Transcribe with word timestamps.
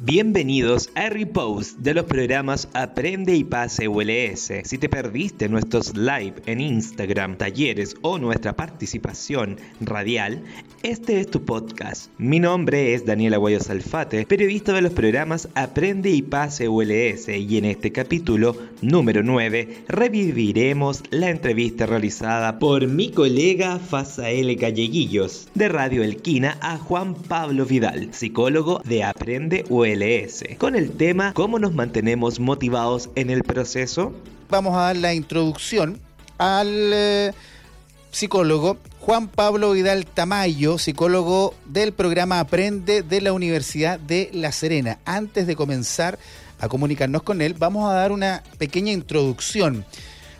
Bienvenidos 0.00 0.90
a 0.94 1.08
Repost 1.08 1.78
de 1.78 1.92
los 1.92 2.04
programas 2.04 2.68
Aprende 2.72 3.34
y 3.34 3.42
Pase 3.42 3.88
ULS. 3.88 4.52
Si 4.62 4.78
te 4.78 4.88
perdiste 4.88 5.48
nuestros 5.48 5.96
live 5.96 6.34
en 6.46 6.60
Instagram, 6.60 7.36
talleres 7.36 7.96
o 8.02 8.16
nuestra 8.16 8.54
participación 8.54 9.56
radial, 9.80 10.44
este 10.84 11.18
es 11.18 11.28
tu 11.28 11.44
podcast. 11.44 12.12
Mi 12.16 12.38
nombre 12.38 12.94
es 12.94 13.06
Daniela 13.06 13.38
Guayo 13.38 13.58
Salfate, 13.58 14.24
periodista 14.24 14.72
de 14.72 14.82
los 14.82 14.92
programas 14.92 15.48
Aprende 15.56 16.10
y 16.10 16.22
Pase 16.22 16.68
ULS 16.68 17.28
y 17.30 17.58
en 17.58 17.64
este 17.64 17.90
capítulo 17.90 18.56
número 18.80 19.24
9 19.24 19.78
reviviremos 19.88 21.02
la 21.10 21.28
entrevista 21.30 21.86
realizada 21.86 22.60
por 22.60 22.86
mi 22.86 23.10
colega 23.10 23.80
Fasael 23.80 24.54
Galleguillos 24.54 25.48
de 25.56 25.68
Radio 25.68 26.04
Elquina 26.04 26.56
a 26.60 26.78
Juan 26.78 27.16
Pablo 27.16 27.66
Vidal, 27.66 28.10
psicólogo 28.14 28.80
de 28.84 29.02
Aprende 29.02 29.64
ULS 29.68 29.87
con 30.58 30.76
el 30.76 30.90
tema 30.90 31.32
¿Cómo 31.32 31.58
nos 31.58 31.72
mantenemos 31.72 32.40
motivados 32.40 33.08
en 33.14 33.30
el 33.30 33.42
proceso? 33.42 34.12
Vamos 34.50 34.76
a 34.76 34.82
dar 34.82 34.96
la 34.96 35.14
introducción 35.14 35.98
al 36.36 36.68
eh, 36.92 37.32
psicólogo 38.10 38.76
Juan 39.00 39.28
Pablo 39.28 39.72
Vidal 39.72 40.04
Tamayo, 40.04 40.76
psicólogo 40.76 41.54
del 41.64 41.94
programa 41.94 42.38
Aprende 42.38 43.02
de 43.02 43.22
la 43.22 43.32
Universidad 43.32 43.98
de 43.98 44.28
La 44.34 44.52
Serena. 44.52 44.98
Antes 45.06 45.46
de 45.46 45.56
comenzar 45.56 46.18
a 46.60 46.68
comunicarnos 46.68 47.22
con 47.22 47.40
él, 47.40 47.54
vamos 47.54 47.90
a 47.90 47.94
dar 47.94 48.12
una 48.12 48.42
pequeña 48.58 48.92
introducción. 48.92 49.86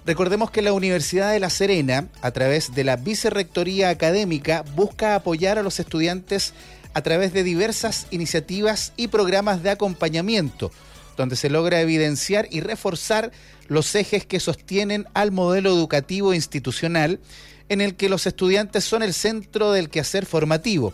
Recordemos 0.05 0.51
que 0.51 0.61
la 0.61 0.75
Universidad 0.75 1.33
de 1.33 1.41
La 1.41 1.49
Serena, 1.49 2.09
a 2.21 2.31
través 2.33 2.75
de 2.75 2.85
la 2.85 2.97
Vicerrectoría 2.97 3.89
Académica, 3.89 4.63
busca 4.77 5.15
apoyar 5.15 5.57
a 5.59 5.63
los 5.63 5.81
estudiantes 5.81 6.53
a 6.99 7.03
través 7.03 7.33
de 7.33 7.45
diversas 7.45 8.09
iniciativas 8.11 8.93
y 8.97 9.07
programas 9.07 9.63
de 9.63 9.71
acompañamiento, 9.71 10.73
donde 11.17 11.37
se 11.37 11.49
logra 11.49 11.81
evidenciar 11.81 12.49
y 12.51 12.61
reforzar 12.61 13.31
los 13.69 13.95
ejes 13.95 14.27
que 14.27 14.41
sostienen 14.41 15.07
al 15.15 15.31
modelo 15.31 15.71
educativo 15.71 16.35
institucional 16.35 17.21
en 17.69 17.81
el 17.81 17.95
que 17.95 18.09
los 18.09 18.27
estudiantes 18.27 18.83
son 18.83 19.05
el 19.05 19.15
centro 19.15 19.71
del 19.71 19.91
quehacer 19.91 20.27
formativo. 20.27 20.93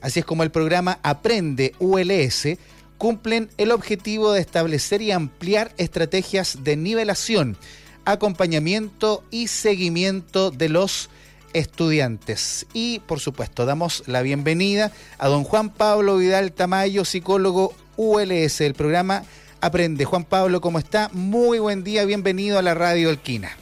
Así 0.00 0.20
es 0.20 0.24
como 0.24 0.44
el 0.44 0.52
programa 0.52 1.00
Aprende 1.02 1.74
ULS 1.80 2.56
cumplen 2.96 3.50
el 3.56 3.72
objetivo 3.72 4.30
de 4.30 4.42
establecer 4.42 5.02
y 5.02 5.10
ampliar 5.10 5.74
estrategias 5.78 6.62
de 6.62 6.76
nivelación, 6.76 7.56
acompañamiento 8.04 9.24
y 9.32 9.48
seguimiento 9.48 10.52
de 10.52 10.68
los 10.68 11.10
estudiantes. 11.52 12.66
Y 12.72 13.00
por 13.00 13.20
supuesto, 13.20 13.66
damos 13.66 14.04
la 14.06 14.22
bienvenida 14.22 14.92
a 15.18 15.28
don 15.28 15.44
Juan 15.44 15.70
Pablo 15.70 16.16
Vidal 16.16 16.52
Tamayo, 16.52 17.04
psicólogo 17.04 17.74
ULS, 17.96 18.60
el 18.60 18.74
programa 18.74 19.24
Aprende. 19.60 20.04
Juan 20.04 20.24
Pablo, 20.24 20.60
¿cómo 20.60 20.78
está? 20.78 21.10
Muy 21.12 21.58
buen 21.58 21.84
día, 21.84 22.04
bienvenido 22.04 22.58
a 22.58 22.62
la 22.62 22.74
radio 22.74 23.10
Elquina. 23.10 23.56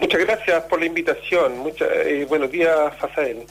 Muchas 0.00 0.20
gracias 0.20 0.64
por 0.64 0.80
la 0.80 0.86
invitación. 0.86 1.58
Mucha, 1.58 1.86
eh, 1.86 2.24
buenos 2.26 2.50
días, 2.50 2.74
Fasael. 2.98 3.46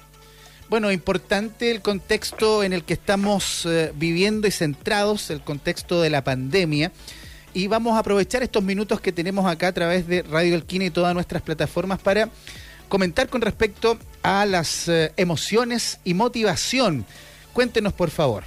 Bueno, 0.67 0.91
importante 0.91 1.71
el 1.71 1.81
contexto 1.81 2.63
en 2.63 2.73
el 2.73 2.83
que 2.83 2.93
estamos 2.93 3.65
eh, 3.65 3.91
viviendo 3.95 4.47
y 4.47 4.51
centrados, 4.51 5.29
el 5.29 5.41
contexto 5.41 6.01
de 6.01 6.09
la 6.09 6.23
pandemia. 6.23 6.91
Y 7.53 7.67
vamos 7.67 7.95
a 7.95 7.99
aprovechar 7.99 8.43
estos 8.43 8.63
minutos 8.63 8.99
que 8.99 9.11
tenemos 9.11 9.45
acá 9.45 9.67
a 9.69 9.71
través 9.71 10.07
de 10.07 10.23
Radio 10.23 10.55
Elquina 10.55 10.85
y 10.85 10.89
todas 10.89 11.13
nuestras 11.13 11.41
plataformas 11.41 12.01
para 12.01 12.29
comentar 12.87 13.29
con 13.29 13.41
respecto 13.41 13.97
a 14.23 14.45
las 14.45 14.87
eh, 14.87 15.11
emociones 15.17 15.99
y 16.03 16.13
motivación. 16.13 17.05
Cuéntenos, 17.53 17.93
por 17.93 18.09
favor, 18.09 18.43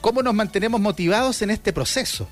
¿cómo 0.00 0.22
nos 0.22 0.34
mantenemos 0.34 0.80
motivados 0.80 1.42
en 1.42 1.50
este 1.50 1.72
proceso? 1.72 2.28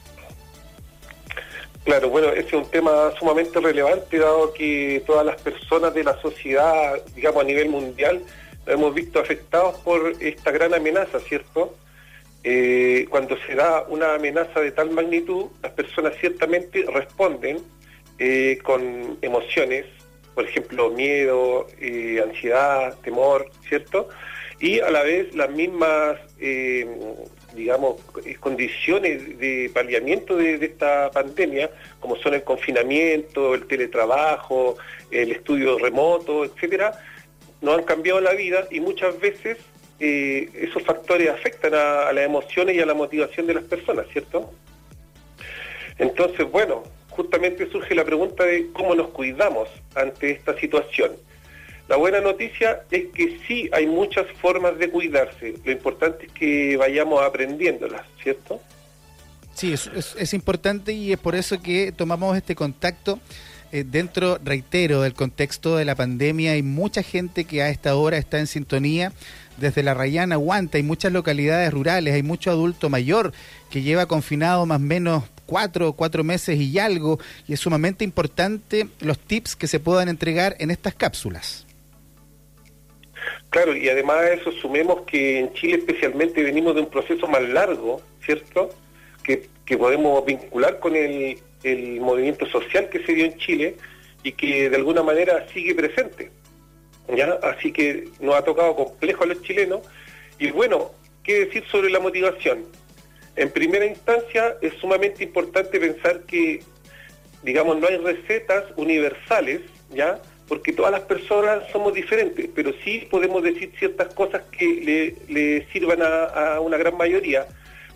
Claro, 1.85 2.11
bueno, 2.11 2.29
ese 2.29 2.49
es 2.49 2.53
un 2.53 2.71
tema 2.71 3.11
sumamente 3.19 3.59
relevante, 3.59 4.19
dado 4.19 4.53
que 4.53 5.03
todas 5.07 5.25
las 5.25 5.41
personas 5.41 5.95
de 5.95 6.05
la 6.05 6.21
sociedad, 6.21 7.01
digamos 7.15 7.43
a 7.43 7.47
nivel 7.47 7.69
mundial, 7.69 8.23
hemos 8.67 8.95
visto 8.95 9.19
afectados 9.19 9.77
por 9.79 10.13
esta 10.21 10.51
gran 10.51 10.75
amenaza, 10.75 11.19
¿cierto? 11.21 11.75
Eh, 12.45 13.07
cuando 13.11 13.37
se 13.47 13.55
da 13.55 13.85
una 13.89 14.15
amenaza 14.15 14.61
de 14.61 14.73
tal 14.73 14.91
magnitud, 14.91 15.47
las 15.63 15.73
personas 15.73 16.15
ciertamente 16.21 16.85
responden 16.93 17.59
eh, 18.19 18.59
con 18.63 19.19
emociones, 19.23 19.87
por 20.41 20.49
ejemplo, 20.49 20.89
miedo, 20.89 21.67
eh, 21.83 22.19
ansiedad, 22.27 22.97
temor, 23.05 23.51
¿cierto? 23.69 24.09
Y 24.59 24.81
a 24.81 24.89
la 24.91 25.03
vez 25.03 25.35
las 25.35 25.51
mismas, 25.51 26.19
eh, 26.39 26.89
digamos, 27.55 28.01
condiciones 28.41 29.39
de 29.39 29.71
paliamiento 29.75 30.37
de, 30.37 30.55
esta 30.55 31.11
pandemia, 31.11 31.69
como 32.01 32.17
son 32.17 32.33
el 32.33 32.43
confinamiento, 32.43 33.55
el 33.55 33.67
teletrabajo, 33.67 34.79
el 35.11 35.33
estudio 35.33 35.79
remoto, 35.79 36.47
etcétera, 36.47 36.99
nos 37.61 37.77
han 37.77 37.85
cambiado 37.85 38.23
la 38.23 38.33
vida 38.33 38.67
y 38.71 38.81
muchas 38.81 39.21
veces 39.21 39.59
eh, 39.99 40.49
esos 40.55 40.83
factores 40.85 41.29
afectan 41.29 41.75
a 41.75 42.11
las 42.15 42.25
emociones 42.25 42.77
y 42.77 42.81
a 42.81 42.87
la 42.87 42.95
motivación 42.95 43.47
de 43.47 43.53
las 43.53 43.65
personas, 43.65 44.07
¿cierto? 44.11 44.51
Entonces, 45.99 46.51
bueno, 46.51 46.83
justamente 47.11 47.71
surge 47.71 47.95
la 47.95 48.05
pregunta 48.05 48.45
de 48.45 48.69
cómo 48.73 48.95
nos 48.95 49.09
cuidamos 49.09 49.69
ante 49.95 50.31
esta 50.31 50.59
situación. 50.59 51.13
La 51.89 51.97
buena 51.97 52.21
noticia 52.21 52.83
es 52.93 53.07
que 53.13 53.39
sí 53.49 53.69
hay 53.73 53.87
muchas 53.87 54.27
formas 54.41 54.79
de 54.79 54.91
cuidarse. 54.91 55.55
Lo 55.65 55.73
importante 55.73 56.27
es 56.27 56.33
que 56.33 56.77
vayamos 56.77 57.21
aprendiéndolas, 57.21 58.03
¿cierto? 58.23 58.61
Sí, 59.55 59.73
es, 59.73 60.33
importante 60.33 60.93
y 60.93 61.13
es 61.13 61.19
por 61.19 61.35
eso 61.35 61.61
que 61.61 61.91
tomamos 61.93 62.37
este 62.37 62.55
contacto. 62.55 63.19
Eh, 63.73 63.85
dentro, 63.85 64.39
reitero, 64.43 65.03
del 65.03 65.15
contexto 65.15 65.77
de 65.77 65.85
la 65.85 65.97
pandemia, 65.97 66.53
hay 66.53 66.63
mucha 66.63 67.03
gente 67.03 67.45
que 67.45 67.63
a 67.63 67.71
esta 67.71 67.97
hora 67.97 68.19
está 68.19 68.39
en 68.39 68.47
sintonía. 68.47 69.13
Desde 69.57 69.83
la 69.83 69.93
Rayana 69.93 70.37
aguanta, 70.37 70.79
hay 70.79 70.85
muchas 70.85 71.13
localidades 71.13 71.73
rurales, 71.73 72.15
hay 72.15 72.23
mucho 72.23 72.51
adulto 72.51 72.89
mayor 72.89 73.33
que 73.69 73.83
lleva 73.83 74.07
confinado 74.07 74.65
más 74.65 74.77
o 74.77 74.85
menos 74.85 75.25
cuatro, 75.51 75.95
cuatro 75.95 76.23
meses 76.23 76.61
y 76.61 76.79
algo, 76.79 77.19
y 77.49 77.55
es 77.55 77.61
sumamente 77.61 78.05
importante 78.05 78.87
los 79.01 79.19
tips 79.19 79.57
que 79.57 79.67
se 79.67 79.81
puedan 79.81 80.09
entregar 80.09 80.55
en 80.61 80.71
estas 80.71 80.95
cápsulas. 80.95 81.67
Claro, 83.49 83.77
y 83.77 83.89
además 83.89 84.19
a 84.19 84.33
eso 84.33 84.53
sumemos 84.53 85.03
que 85.09 85.41
en 85.41 85.53
Chile 85.55 85.79
especialmente 85.79 86.41
venimos 86.45 86.77
de 86.77 86.83
un 86.83 86.87
proceso 86.89 87.27
más 87.27 87.43
largo, 87.43 88.01
¿cierto? 88.25 88.71
Que, 89.25 89.49
podemos 89.77 90.25
vincular 90.27 90.81
con 90.81 90.97
el, 90.97 91.39
el 91.63 92.01
movimiento 92.01 92.45
social 92.47 92.89
que 92.89 93.05
se 93.07 93.15
dio 93.15 93.25
en 93.25 93.37
Chile 93.39 93.77
y 94.25 94.33
que 94.33 94.69
de 94.69 94.77
alguna 94.77 95.05
manera 95.05 95.47
sigue 95.53 95.77
presente. 95.77 96.33
¿ya? 97.17 97.39
Así 97.43 97.73
que 97.73 98.09
nos 98.21 98.35
ha 98.35 98.43
tocado 98.43 98.75
complejo 98.75 99.23
a 99.23 99.27
los 99.29 99.43
chilenos. 99.43 99.81
Y 100.41 100.51
bueno, 100.51 100.91
¿qué 101.23 101.47
decir 101.47 101.65
sobre 101.71 101.89
la 101.89 102.01
motivación? 102.01 102.65
En 103.37 103.51
primera 103.51 103.87
instancia, 103.87 104.57
es 104.61 104.75
sumamente 104.75 105.25
importante 105.25 105.79
pensar 105.79 106.23
que, 106.23 106.63
digamos, 107.43 107.79
no 107.79 107.87
hay 107.87 107.97
recetas 107.99 108.65
universales, 108.77 109.61
¿ya? 109.91 110.21
Porque 110.49 110.73
todas 110.73 110.91
las 110.91 111.03
personas 111.03 111.63
somos 111.71 111.95
diferentes, 111.95 112.49
pero 112.55 112.73
sí 112.85 113.07
podemos 113.11 113.43
decir 113.43 113.73
ciertas 113.79 114.13
cosas 114.15 114.43
que 114.51 115.17
le, 115.29 115.67
sirvan 115.73 116.01
a, 116.03 116.61
una 116.61 116.77
gran 116.77 116.97
mayoría. 116.97 117.47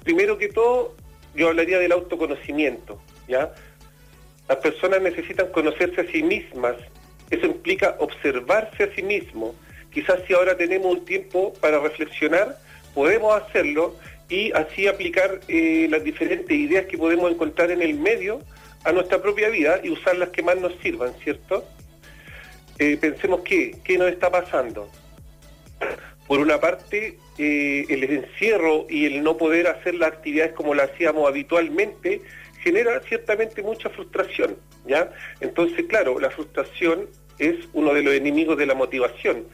Primero 0.04 0.38
que 0.38 0.48
todo, 0.48 0.94
yo 1.34 1.48
hablaría 1.48 1.78
del 1.78 1.92
autoconocimiento, 1.92 3.00
¿ya? 3.26 3.52
Las 4.48 4.58
personas 4.58 5.02
necesitan 5.02 5.48
conocerse 5.50 6.02
a 6.02 6.10
sí 6.12 6.22
mismas. 6.22 6.76
Eso 7.30 7.46
implica 7.46 7.96
observarse 7.98 8.84
a 8.84 8.94
sí 8.94 9.02
mismo. 9.02 9.54
Quizás 9.90 10.20
si 10.26 10.34
ahora 10.34 10.56
tenemos 10.56 10.94
un 10.94 11.04
tiempo 11.04 11.52
para 11.54 11.80
reflexionar, 11.80 12.56
podemos 12.94 13.34
hacerlo 13.42 13.96
y 14.28 14.52
así 14.52 14.86
aplicar 14.86 15.40
eh, 15.48 15.86
las 15.90 16.02
diferentes 16.02 16.56
ideas 16.56 16.86
que 16.86 16.98
podemos 16.98 17.30
encontrar 17.30 17.70
en 17.70 17.82
el 17.82 17.94
medio 17.94 18.40
a 18.84 18.92
nuestra 18.92 19.20
propia 19.20 19.48
vida 19.48 19.80
y 19.82 19.90
usar 19.90 20.16
las 20.16 20.30
que 20.30 20.42
más 20.42 20.56
nos 20.56 20.74
sirvan, 20.82 21.12
¿cierto? 21.22 21.64
Eh, 22.78 22.96
pensemos 23.00 23.40
qué, 23.40 23.76
qué 23.84 23.98
nos 23.98 24.08
está 24.08 24.30
pasando. 24.30 24.88
Por 26.26 26.40
una 26.40 26.58
parte, 26.58 27.18
eh, 27.38 27.84
el 27.88 28.04
encierro 28.04 28.86
y 28.88 29.06
el 29.06 29.22
no 29.22 29.36
poder 29.36 29.66
hacer 29.66 29.94
las 29.94 30.12
actividades 30.12 30.52
como 30.52 30.74
las 30.74 30.90
hacíamos 30.90 31.28
habitualmente 31.28 32.22
genera 32.62 33.00
ciertamente 33.00 33.62
mucha 33.62 33.90
frustración, 33.90 34.56
¿ya? 34.86 35.12
Entonces, 35.40 35.84
claro, 35.86 36.18
la 36.18 36.30
frustración 36.30 37.08
es 37.38 37.56
uno 37.74 37.92
de 37.92 38.02
los 38.02 38.14
enemigos 38.14 38.56
de 38.56 38.66
la 38.66 38.74
motivación. 38.74 39.44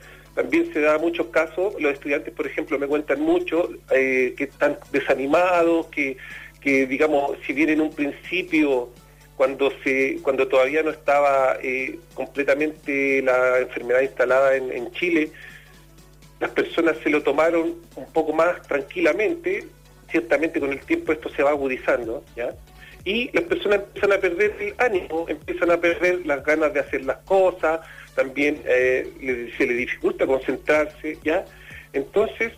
También 0.41 0.73
se 0.73 0.81
da 0.81 0.97
muchos 0.97 1.27
casos, 1.27 1.75
los 1.79 1.93
estudiantes, 1.93 2.33
por 2.33 2.47
ejemplo, 2.47 2.79
me 2.79 2.87
cuentan 2.87 3.21
mucho 3.21 3.69
eh, 3.91 4.33
que 4.39 4.45
están 4.45 4.79
desanimados, 4.91 5.89
que, 5.89 6.17
digamos, 6.87 7.33
si 7.47 7.53
bien 7.53 7.69
en 7.69 7.83
un 7.83 7.93
principio, 7.93 8.89
cuando, 9.37 9.71
se, 9.85 10.17
cuando 10.23 10.49
todavía 10.49 10.83
no 10.83 10.89
estaba 10.89 11.59
eh, 11.63 11.99
completamente 12.15 13.21
la 13.21 13.59
enfermedad 13.59 14.01
instalada 14.01 14.57
en, 14.57 14.73
en 14.73 14.91
Chile, 14.93 15.31
las 16.39 16.53
personas 16.53 16.97
se 17.03 17.11
lo 17.11 17.23
tomaron 17.23 17.75
un 17.97 18.13
poco 18.15 18.33
más 18.33 18.63
tranquilamente, 18.63 19.67
ciertamente 20.11 20.59
con 20.59 20.73
el 20.73 20.81
tiempo 20.81 21.13
esto 21.13 21.29
se 21.29 21.43
va 21.43 21.51
agudizando, 21.51 22.25
¿ya? 22.35 22.55
Y 23.05 23.31
las 23.33 23.45
personas 23.45 23.81
empiezan 23.81 24.13
a 24.13 24.19
perder 24.19 24.57
el 24.59 24.75
ánimo, 24.79 25.27
empiezan 25.29 25.71
a 25.71 25.79
perder 25.79 26.25
las 26.25 26.43
ganas 26.43 26.73
de 26.73 26.81
hacer 26.81 27.05
las 27.05 27.19
cosas, 27.19 27.81
también 28.15 28.63
eh, 28.67 29.53
se 29.57 29.67
le 29.67 29.75
dificulta 29.75 30.27
concentrarse, 30.27 31.19
¿ya? 31.23 31.45
Entonces, 31.93 32.53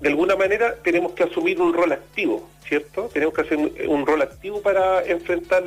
de 0.00 0.08
alguna 0.08 0.36
manera 0.36 0.76
tenemos 0.82 1.12
que 1.12 1.24
asumir 1.24 1.60
un 1.60 1.74
rol 1.74 1.92
activo, 1.92 2.48
¿cierto? 2.66 3.10
Tenemos 3.12 3.34
que 3.34 3.42
hacer 3.42 3.58
un, 3.58 4.06
rol 4.06 4.22
activo 4.22 4.62
para 4.62 5.04
enfrentar 5.04 5.64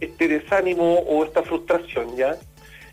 este 0.00 0.28
desánimo 0.28 1.00
o 1.00 1.24
esta 1.24 1.42
frustración, 1.42 2.16
¿ya? 2.16 2.36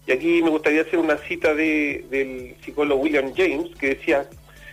Y 0.06 0.12
aquí 0.12 0.42
me 0.42 0.50
gustaría 0.50 0.82
hacer 0.82 1.00
una 1.00 1.18
cita 1.18 1.54
de, 1.54 2.06
del 2.10 2.56
psicólogo 2.64 3.02
William 3.02 3.34
James 3.36 3.76
que 3.76 3.90
decía, 3.90 4.28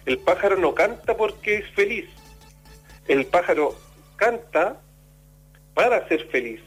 el 0.07 0.19
pájaro 0.19 0.57
no 0.57 0.75
canta 0.75 1.17
porque 1.17 1.59
es 1.59 1.71
feliz, 1.73 2.09
el 3.07 3.27
pájaro 3.27 3.77
canta 4.17 4.81
para 5.75 6.07
ser 6.09 6.27
feliz, 6.29 6.61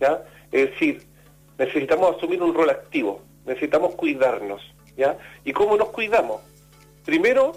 ¿ya? 0.00 0.22
Es 0.52 0.70
decir, 0.70 1.02
necesitamos 1.60 2.16
asumir 2.16 2.42
un 2.42 2.54
rol 2.54 2.70
activo, 2.70 3.20
necesitamos 3.44 3.94
cuidarnos, 3.94 4.62
¿ya? 4.96 5.18
¿Y 5.44 5.52
cómo 5.52 5.76
nos 5.76 5.90
cuidamos? 5.90 6.40
Primero, 7.04 7.52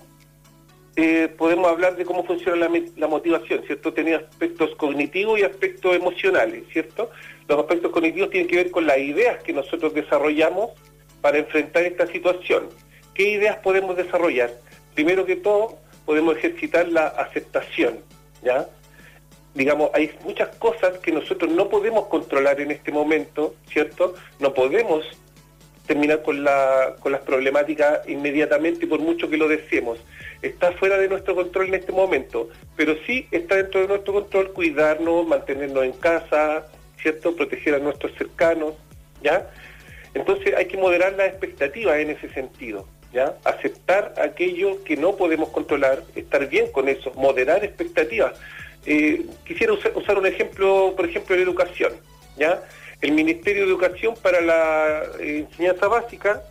eh, 0.98 1.30
podemos 1.38 1.72
hablar 1.72 1.96
de 1.96 2.04
cómo 2.04 2.26
funciona 2.26 2.70
la, 2.98 3.08
motivación, 3.08 3.64
¿cierto? 3.66 3.94
Tiene 3.94 4.16
aspectos 4.16 4.76
cognitivos 4.76 5.40
y 5.40 5.44
aspectos 5.44 5.96
emocionales, 5.96 6.66
¿cierto? 6.74 7.12
Los 7.48 7.60
aspectos 7.60 7.94
cognitivos 7.94 8.30
tienen 8.30 8.50
que 8.50 8.58
ver 8.58 8.72
con 8.72 8.86
las 8.86 8.98
ideas 8.98 9.42
que 9.42 9.54
nosotros 9.54 9.94
desarrollamos 9.94 10.72
para 11.22 11.38
enfrentar 11.38 11.84
esta 11.84 12.06
situación. 12.08 12.68
¿Qué 13.14 13.30
ideas 13.30 13.56
podemos 13.60 13.96
desarrollar? 13.96 14.52
Primero 14.96 15.26
que 15.26 15.38
todo, 15.38 15.78
podemos 16.06 16.36
ejercitar 16.36 16.90
la 16.90 17.08
aceptación, 17.08 18.00
¿ya? 18.44 18.68
Digamos, 19.54 19.92
hay 19.94 20.12
muchas 20.24 20.56
cosas 20.58 20.98
que 21.00 21.12
nosotros 21.12 21.52
no 21.52 21.70
podemos 21.70 22.08
controlar 22.08 22.60
en 22.60 22.72
este 22.72 22.92
momento, 22.92 23.56
¿cierto? 23.72 24.16
No 24.40 24.54
podemos 24.54 25.06
terminar 25.86 26.24
con, 26.24 26.44
la, 26.44 26.96
con 27.00 27.12
las 27.12 27.22
problemáticas 27.22 28.08
inmediatamente 28.08 28.88
por 28.88 29.00
mucho 29.00 29.30
que 29.30 29.38
lo 29.38 29.48
deseemos 29.48 30.00
está 30.44 30.74
fuera 30.74 30.98
de 30.98 31.08
nuestro 31.08 31.34
control 31.34 31.70
en 31.70 31.76
este 31.76 31.92
momento, 31.92 32.50
pero 32.76 32.96
sí 33.08 33.28
está 33.32 33.56
dentro 33.56 33.82
de 33.82 33.88
nuestro 33.88 34.14
control 34.14 34.52
cuidarnos, 34.52 35.26
mantenernos 35.26 35.86
en 35.86 35.94
casa, 35.94 36.68
¿cierto? 37.02 37.36
Proteger 37.36 37.76
a 37.76 37.80
nuestros 37.80 38.14
cercanos, 38.18 38.74
¿ya? 39.24 39.50
Entonces 40.14 40.54
hay 40.56 40.66
que 40.66 40.78
moderar 40.78 41.14
las 41.14 41.30
expectativas 41.30 41.98
en 41.98 42.12
ese 42.12 42.30
sentido, 42.30 42.86
¿ya? 43.14 43.36
Aceptar 43.46 44.14
aquello 44.18 44.84
que 44.84 44.98
no 44.98 45.16
podemos 45.16 45.50
controlar, 45.50 46.04
estar 46.14 46.48
bien 46.50 46.72
con 46.72 46.90
eso, 46.90 47.12
moderar 47.16 47.64
expectativas. 47.64 48.34
Eh, 48.86 49.26
quisiera 49.46 49.74
usar, 49.74 50.18
un 50.18 50.26
ejemplo, 50.26 50.94
por 50.96 51.06
ejemplo, 51.06 51.36
de 51.36 51.42
educación, 51.42 51.94
¿ya? 52.38 52.64
El 53.02 53.12
Ministerio 53.14 53.64
de 53.64 53.70
Educación 53.70 54.16
para 54.22 54.42
la 54.42 55.04
eh, 55.20 55.46
enseñanza 55.50 55.88
básica 55.88 56.42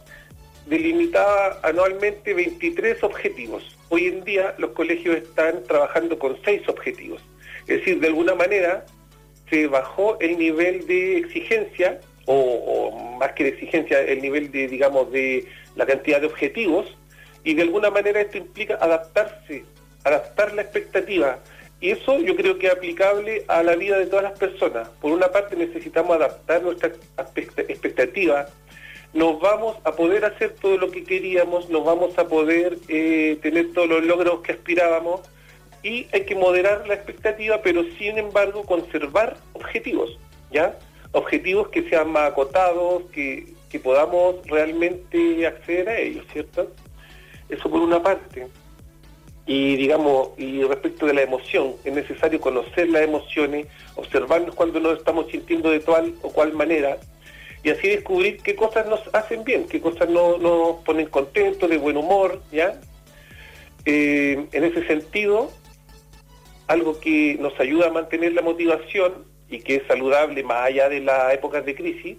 delimitaba 0.67 1.59
anualmente 1.63 2.35
23 2.35 3.03
objetivos. 3.03 3.77
Hoy 3.89 4.07
en 4.07 4.25
día 4.25 4.55
los 4.59 4.71
colegios 4.71 5.17
están 5.17 5.63
trabajando 5.65 6.19
con 6.19 6.39
6 6.45 6.69
objetivos. 6.69 7.23
Es 7.67 7.79
decir, 7.79 8.01
de 8.01 8.09
alguna 8.09 8.35
manera 8.35 8.85
se 9.51 9.67
bajó 9.67 10.19
el 10.21 10.39
nivel 10.39 10.87
de 10.87 11.19
exigencia, 11.19 12.01
o, 12.27 13.17
más 13.19 13.33
que 13.33 13.45
de 13.45 13.51
exigencia, 13.51 14.01
el 14.01 14.23
nivel 14.23 14.51
de, 14.51 14.69
digamos, 14.69 15.11
de 15.13 15.47
la 15.77 15.85
cantidad 15.85 16.21
de 16.21 16.27
objetivos, 16.27 16.97
y 17.45 17.55
de 17.55 17.63
alguna 17.63 17.91
manera 17.91 18.21
esto 18.21 18.39
implica 18.39 18.77
adaptarse, 18.81 19.65
adaptar 20.05 20.55
la 20.55 20.63
expectativa. 20.63 21.39
Y 21.83 21.91
eso 21.91 22.19
yo 22.21 22.35
creo 22.37 22.59
que 22.59 22.69
es 22.69 22.73
aplicable 22.73 23.45
a 23.49 23.63
la 23.63 23.77
vida 23.77 23.99
de 23.99 24.07
todas 24.07 24.23
las 24.23 24.39
personas. 24.39 24.89
Por 25.01 25.13
una 25.13 25.29
parte 25.29 25.57
necesitamos 25.57 26.17
adaptar 26.17 26.63
nuestra 26.63 26.93
expectativa 27.69 28.47
nos 29.13 29.39
vamos 29.41 29.77
a 29.85 29.93
poder 29.93 30.25
hacer 30.25 30.55
todo 30.55 30.79
lo 30.79 30.91
que 30.91 31.05
queríamos, 31.05 31.69
nos 31.69 31.85
vamos 31.85 32.19
a 32.19 32.27
poder 32.29 32.79
eh, 32.89 33.39
tener 33.43 33.73
todos 33.73 33.89
los 33.89 34.05
logros 34.05 34.41
que 34.41 34.53
aspirábamos 34.53 35.21
y 35.83 36.07
hay 36.13 36.25
que 36.25 36.35
moderar 36.35 36.87
la 36.87 36.95
expectativa, 36.95 37.61
pero 37.63 37.85
sin 37.99 38.17
embargo 38.17 38.63
conservar 38.65 39.37
objetivos, 39.53 40.19
¿ya? 40.51 40.79
Objetivos 41.13 41.69
que 41.69 41.89
sean 41.91 42.11
más 42.11 42.31
acotados, 42.31 43.03
que, 43.13 43.53
que 43.69 43.79
podamos 43.79 44.37
realmente 44.47 45.47
acceder 45.47 45.89
a 45.89 45.99
ellos, 45.99 46.25
¿cierto? 46.33 46.73
Eso 47.51 47.69
por 47.69 47.81
una 47.81 48.03
parte. 48.03 48.47
Y 49.47 49.77
digamos, 49.77 50.31
y 50.37 50.63
respecto 50.63 51.07
de 51.07 51.15
la 51.15 51.23
emoción, 51.23 51.75
es 51.85 51.93
necesario 51.93 52.41
conocer 52.41 52.89
las 52.89 53.03
emociones, 53.03 53.67
observarnos 53.97 54.55
cuando 54.55 54.79
nos 54.79 54.99
estamos 54.99 55.27
sintiendo 55.31 55.71
de 55.71 55.81
tal 55.81 56.15
o 56.23 56.31
cual 56.31 56.53
manera, 56.53 56.99
y 57.65 57.71
así 57.71 57.89
descubrir 57.89 58.39
qué 58.43 58.55
cosas 58.55 58.87
nos 58.87 59.01
hacen 59.13 59.45
bien, 59.45 59.67
qué 59.69 59.81
cosas 59.81 60.09
nos, 60.09 60.41
nos 60.41 60.77
ponen 60.85 61.07
contentos, 61.07 61.69
de 61.69 61.79
buen 61.79 61.97
humor, 61.97 62.43
¿ya? 62.53 62.81
Eh, 63.85 64.47
en 64.53 64.65
ese 64.65 64.87
sentido, 64.87 65.51
algo 66.69 66.99
que 67.01 67.37
nos 67.41 67.59
ayuda 67.59 67.89
a 67.89 67.91
mantener 67.91 68.33
la 68.33 68.43
motivación 68.43 69.25
y 69.49 69.61
que 69.61 69.77
es 69.77 69.87
saludable 69.87 70.43
más 70.43 70.67
allá 70.67 70.89
de 70.89 71.01
las 71.01 71.35
épocas 71.35 71.65
de 71.65 71.75
crisis, 71.75 72.17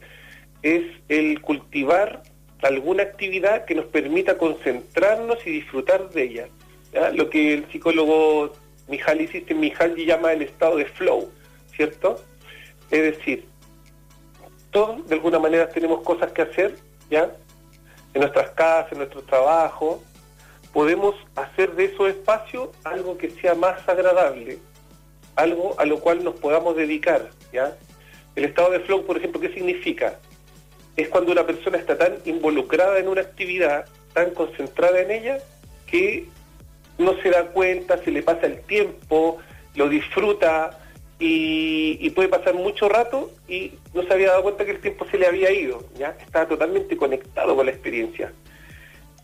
es 0.62 0.84
el 1.10 1.42
cultivar 1.42 2.24
alguna 2.62 3.04
actividad 3.04 3.66
que 3.66 3.76
nos 3.76 3.86
permita 3.86 4.38
concentrarnos 4.38 5.46
y 5.46 5.52
disfrutar 5.52 6.10
de 6.10 6.24
ella. 6.24 6.48
Lo 7.14 7.30
que 7.30 7.54
el 7.56 7.72
psicólogo 7.72 8.54
Mihaly 8.88 9.28
Csikszentmihalyi 9.28 10.06
llama 10.06 10.34
el 10.34 10.44
estado 10.44 10.78
de 10.78 10.86
flow, 10.86 11.32
¿cierto? 11.76 12.22
Es 12.92 13.02
decir, 13.18 13.46
todos 14.72 15.08
de 15.08 15.16
alguna 15.16 15.40
manera 15.40 15.70
tenemos 15.70 16.02
cosas 16.02 16.32
que 16.32 16.44
hacer, 16.44 16.76
¿ya? 17.10 17.32
En 18.14 18.22
nuestras 18.22 18.52
casas, 18.52 18.92
en 18.92 19.00
nuestro 19.00 19.24
trabajo, 19.24 20.04
podemos 20.72 21.16
hacer 21.36 21.74
de 21.76 21.86
esos 21.86 22.10
espacios 22.10 22.70
algo 22.84 23.18
que 23.18 23.30
sea 23.30 23.56
más 23.56 23.88
agradable, 23.88 24.60
algo 25.36 25.76
a 25.80 25.86
lo 25.86 26.00
cual 26.00 26.24
nos 26.24 26.36
podamos 26.36 26.76
dedicar, 26.76 27.30
¿ya? 27.52 27.76
El 28.36 28.46
estado 28.46 28.72
de 28.72 28.80
flow, 28.82 29.06
por 29.06 29.18
ejemplo, 29.18 29.40
¿qué 29.40 29.54
significa? 29.54 30.20
Es 30.96 31.08
cuando 31.10 31.32
una 31.32 31.46
persona 31.46 31.78
está 31.78 31.98
tan 31.98 32.18
involucrada 32.26 33.00
en 33.00 33.08
una 33.08 33.22
actividad, 33.22 33.86
tan 34.14 34.32
concentrada 34.32 35.00
en 35.02 35.12
ella, 35.12 35.40
que 35.88 36.28
no 36.98 37.16
se 37.22 37.30
da 37.30 37.46
cuenta, 37.48 37.98
se 37.98 38.12
le 38.12 38.24
pasa 38.24 38.48
el 38.48 38.62
tiempo, 38.62 39.40
lo 39.76 39.90
disfruta, 39.90 40.80
y, 41.26 42.10
puede 42.12 42.28
pasar 42.28 42.54
mucho 42.54 42.90
rato 42.90 43.32
y 43.48 43.72
no 43.94 44.04
se 44.04 44.14
había 44.14 44.32
dado 44.32 44.44
cuenta 44.44 44.66
que 44.66 44.72
el 44.72 44.82
tiempo 44.82 45.06
se 45.10 45.18
le 45.18 45.28
había 45.28 45.52
ido, 45.52 45.84
ya 45.98 46.16
estaba 46.20 46.48
totalmente 46.48 46.98
conectado 46.98 47.56
con 47.56 47.66
la 47.66 47.72
experiencia. 47.72 48.34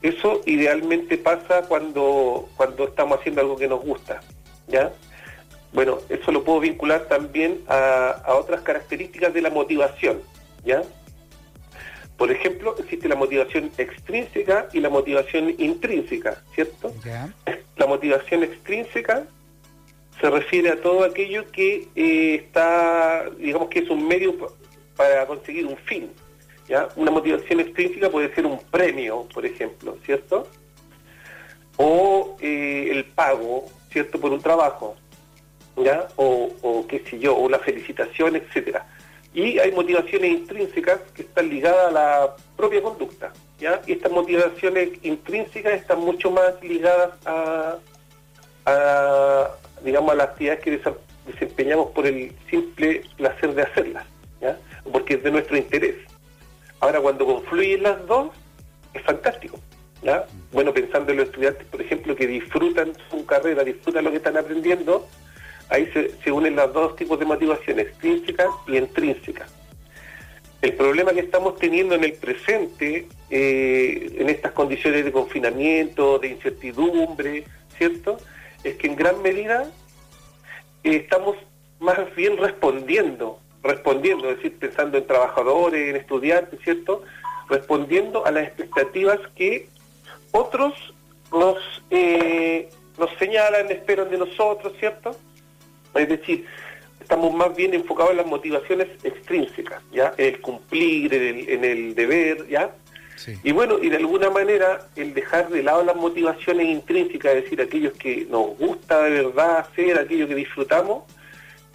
Eso 0.02 0.42
idealmente 0.46 1.18
pasa 1.18 1.64
cuando, 1.64 2.48
cuando 2.56 2.86
estamos 2.86 3.20
haciendo 3.20 3.42
algo 3.42 3.58
que 3.58 3.68
nos 3.68 3.82
gusta, 3.82 4.22
¿ya? 4.68 4.94
Bueno, 5.74 6.00
eso 6.08 6.32
lo 6.32 6.44
puedo 6.44 6.62
vincular 6.62 7.02
también 7.10 7.62
a, 7.68 8.24
otras 8.28 8.62
características 8.62 9.34
de 9.34 9.42
la 9.42 9.50
motivación, 9.50 10.22
¿ya? 10.64 10.84
Por 12.20 12.30
ejemplo, 12.32 12.76
existe 12.78 13.08
la 13.08 13.16
motivación 13.16 13.72
extrínseca 13.78 14.68
y 14.74 14.82
la 14.82 14.90
motivación 14.90 15.56
intrínseca, 15.58 16.44
¿cierto? 16.54 16.94
La 17.78 17.88
motivación 17.88 18.44
extrínseca 18.44 19.26
se 20.20 20.30
refiere 20.30 20.70
a 20.70 20.82
todo 20.82 21.06
aquello 21.06 21.50
que 21.50 21.88
eh, 21.96 22.36
está, 22.36 23.30
digamos 23.38 23.70
que 23.70 23.80
es 23.80 23.90
un 23.90 24.06
medio 24.06 24.36
para 24.98 25.26
conseguir 25.28 25.66
un 25.66 25.78
fin. 25.78 26.12
¿ya? 26.68 26.90
Una 26.98 27.10
motivación 27.10 27.62
extrínseca 27.62 28.10
puede 28.10 28.36
ser 28.36 28.46
un 28.46 28.60
premio, 28.70 29.26
por 29.34 29.46
ejemplo, 29.46 29.98
¿cierto? 30.06 30.46
O 31.78 32.36
eh, 32.42 32.90
el 32.92 33.06
pago, 33.06 33.64
¿cierto? 33.94 34.20
Por 34.20 34.34
un 34.34 34.42
trabajo, 34.42 34.98
¿ya? 35.78 36.10
O, 36.18 36.50
o 36.64 36.86
qué 36.86 37.00
sé 37.00 37.18
yo, 37.18 37.38
o 37.38 37.48
la 37.48 37.60
felicitación, 37.60 38.36
etcétera. 38.36 38.86
Y 39.34 39.60
hay 39.60 39.72
motivaciones 39.72 40.32
intrínsecas 40.32 41.00
que 41.14 41.22
están 41.22 41.50
ligadas 41.50 41.88
a 41.88 41.92
la 41.92 42.36
propia 42.58 42.82
conducta, 42.82 43.32
¿ya? 43.60 43.82
Y 43.86 43.94
estas 43.94 44.12
motivaciones 44.12 44.90
intrínsecas 45.04 45.74
están 45.74 46.00
mucho 46.00 46.32
más 46.32 46.62
ligadas 46.64 47.12
a, 47.26 47.78
a, 48.66 49.50
digamos, 49.84 50.12
a 50.12 50.16
las 50.16 50.30
actividades 50.30 50.64
que 50.64 50.82
desempeñamos 51.28 51.92
por 51.92 52.08
el 52.08 52.34
simple 52.50 53.04
placer 53.18 53.54
de 53.54 53.62
hacerlas, 53.62 54.06
¿ya? 54.42 54.58
porque 54.92 55.16
es 55.16 55.24
de 55.24 55.32
nuestro 55.32 55.58
interés. 55.58 55.96
Ahora, 56.80 57.00
cuando 57.02 57.26
confluyen 57.26 57.84
las 57.84 58.06
dos, 58.08 58.30
es 58.94 59.04
fantástico. 59.04 59.60
¿ya? 60.02 60.26
Bueno, 60.52 60.74
pensando 60.74 61.12
en 61.12 61.18
los 61.20 61.28
estudiantes, 61.28 61.68
por 61.68 61.82
ejemplo, 61.82 62.16
que 62.16 62.28
disfrutan 62.28 62.94
su 63.10 63.26
carrera, 63.26 63.64
disfrutan 63.64 64.06
lo 64.06 64.12
que 64.12 64.18
están 64.18 64.38
aprendiendo, 64.38 65.08
ahí 65.70 65.90
se, 66.24 66.32
unen 66.32 66.56
los 66.56 66.74
dos 66.74 66.96
tipos 66.96 67.20
de 67.20 67.26
motivación, 67.26 67.80
extrínseca 67.80 68.48
y 68.68 68.78
intrínseca. 68.78 69.48
El 70.62 70.74
problema 70.74 71.14
que 71.14 71.22
estamos 71.22 71.58
teniendo 71.58 71.96
en 71.96 72.04
el 72.04 72.14
presente, 72.14 73.08
eh, 73.30 74.16
en 74.18 74.30
estas 74.30 74.52
condiciones 74.52 75.06
de 75.06 75.12
confinamiento, 75.12 76.20
de 76.20 76.30
incertidumbre, 76.30 77.46
¿cierto? 77.78 78.18
es 78.64 78.76
que 78.76 78.88
en 78.88 78.96
gran 78.96 79.22
medida 79.22 79.72
eh, 80.84 80.96
estamos 80.98 81.38
más 81.80 82.14
bien 82.16 82.38
respondiendo, 82.38 83.40
respondiendo, 83.64 84.30
es 84.30 84.38
decir, 84.38 84.58
pensando 84.60 84.98
en 84.98 85.08
trabajadores, 85.08 85.90
en 85.90 85.96
estudiantes, 85.96 86.60
¿cierto? 86.62 87.04
Respondiendo 87.48 88.26
a 88.26 88.32
las 88.32 88.48
expectativas 88.48 89.20
que 89.36 89.70
otros 90.32 90.74
nos, 91.32 91.58
eh, 91.90 92.70
nos 92.98 93.10
señalan, 93.18 93.72
esperan 93.72 94.10
de 94.10 94.18
nosotros, 94.18 94.74
¿cierto? 94.80 95.16
Es 96.00 96.10
decir, 96.10 96.46
estamos 97.00 97.34
más 97.34 97.56
bien 97.56 97.74
enfocados 97.74 98.12
en 98.12 98.18
las 98.18 98.28
motivaciones 98.28 98.88
extrínsecas, 99.04 99.82
¿ya? 99.92 100.14
En 100.18 100.34
el 100.34 100.42
cumplir, 100.42 101.14
en 101.14 101.24
el, 101.24 101.50
en 101.50 101.66
el 101.66 101.96
deber, 101.96 102.48
¿ya? 102.48 102.72
Y 103.44 103.52
bueno, 103.52 103.80
y 103.82 103.90
de 103.90 103.98
alguna 103.98 104.30
manera 104.30 104.88
el 104.96 105.14
dejar 105.14 105.50
de 105.50 105.62
lado 105.62 105.84
las 105.84 105.96
motivaciones 105.96 106.68
intrínsecas, 106.68 107.36
es 107.36 107.44
decir, 107.44 107.62
aquellos 107.62 107.94
que 107.94 108.26
nos 108.30 108.58
gusta 108.58 109.04
de 109.04 109.24
verdad 109.24 109.60
hacer, 109.60 110.00
aquello 110.00 110.28
que 110.28 110.36
disfrutamos, 110.36 111.04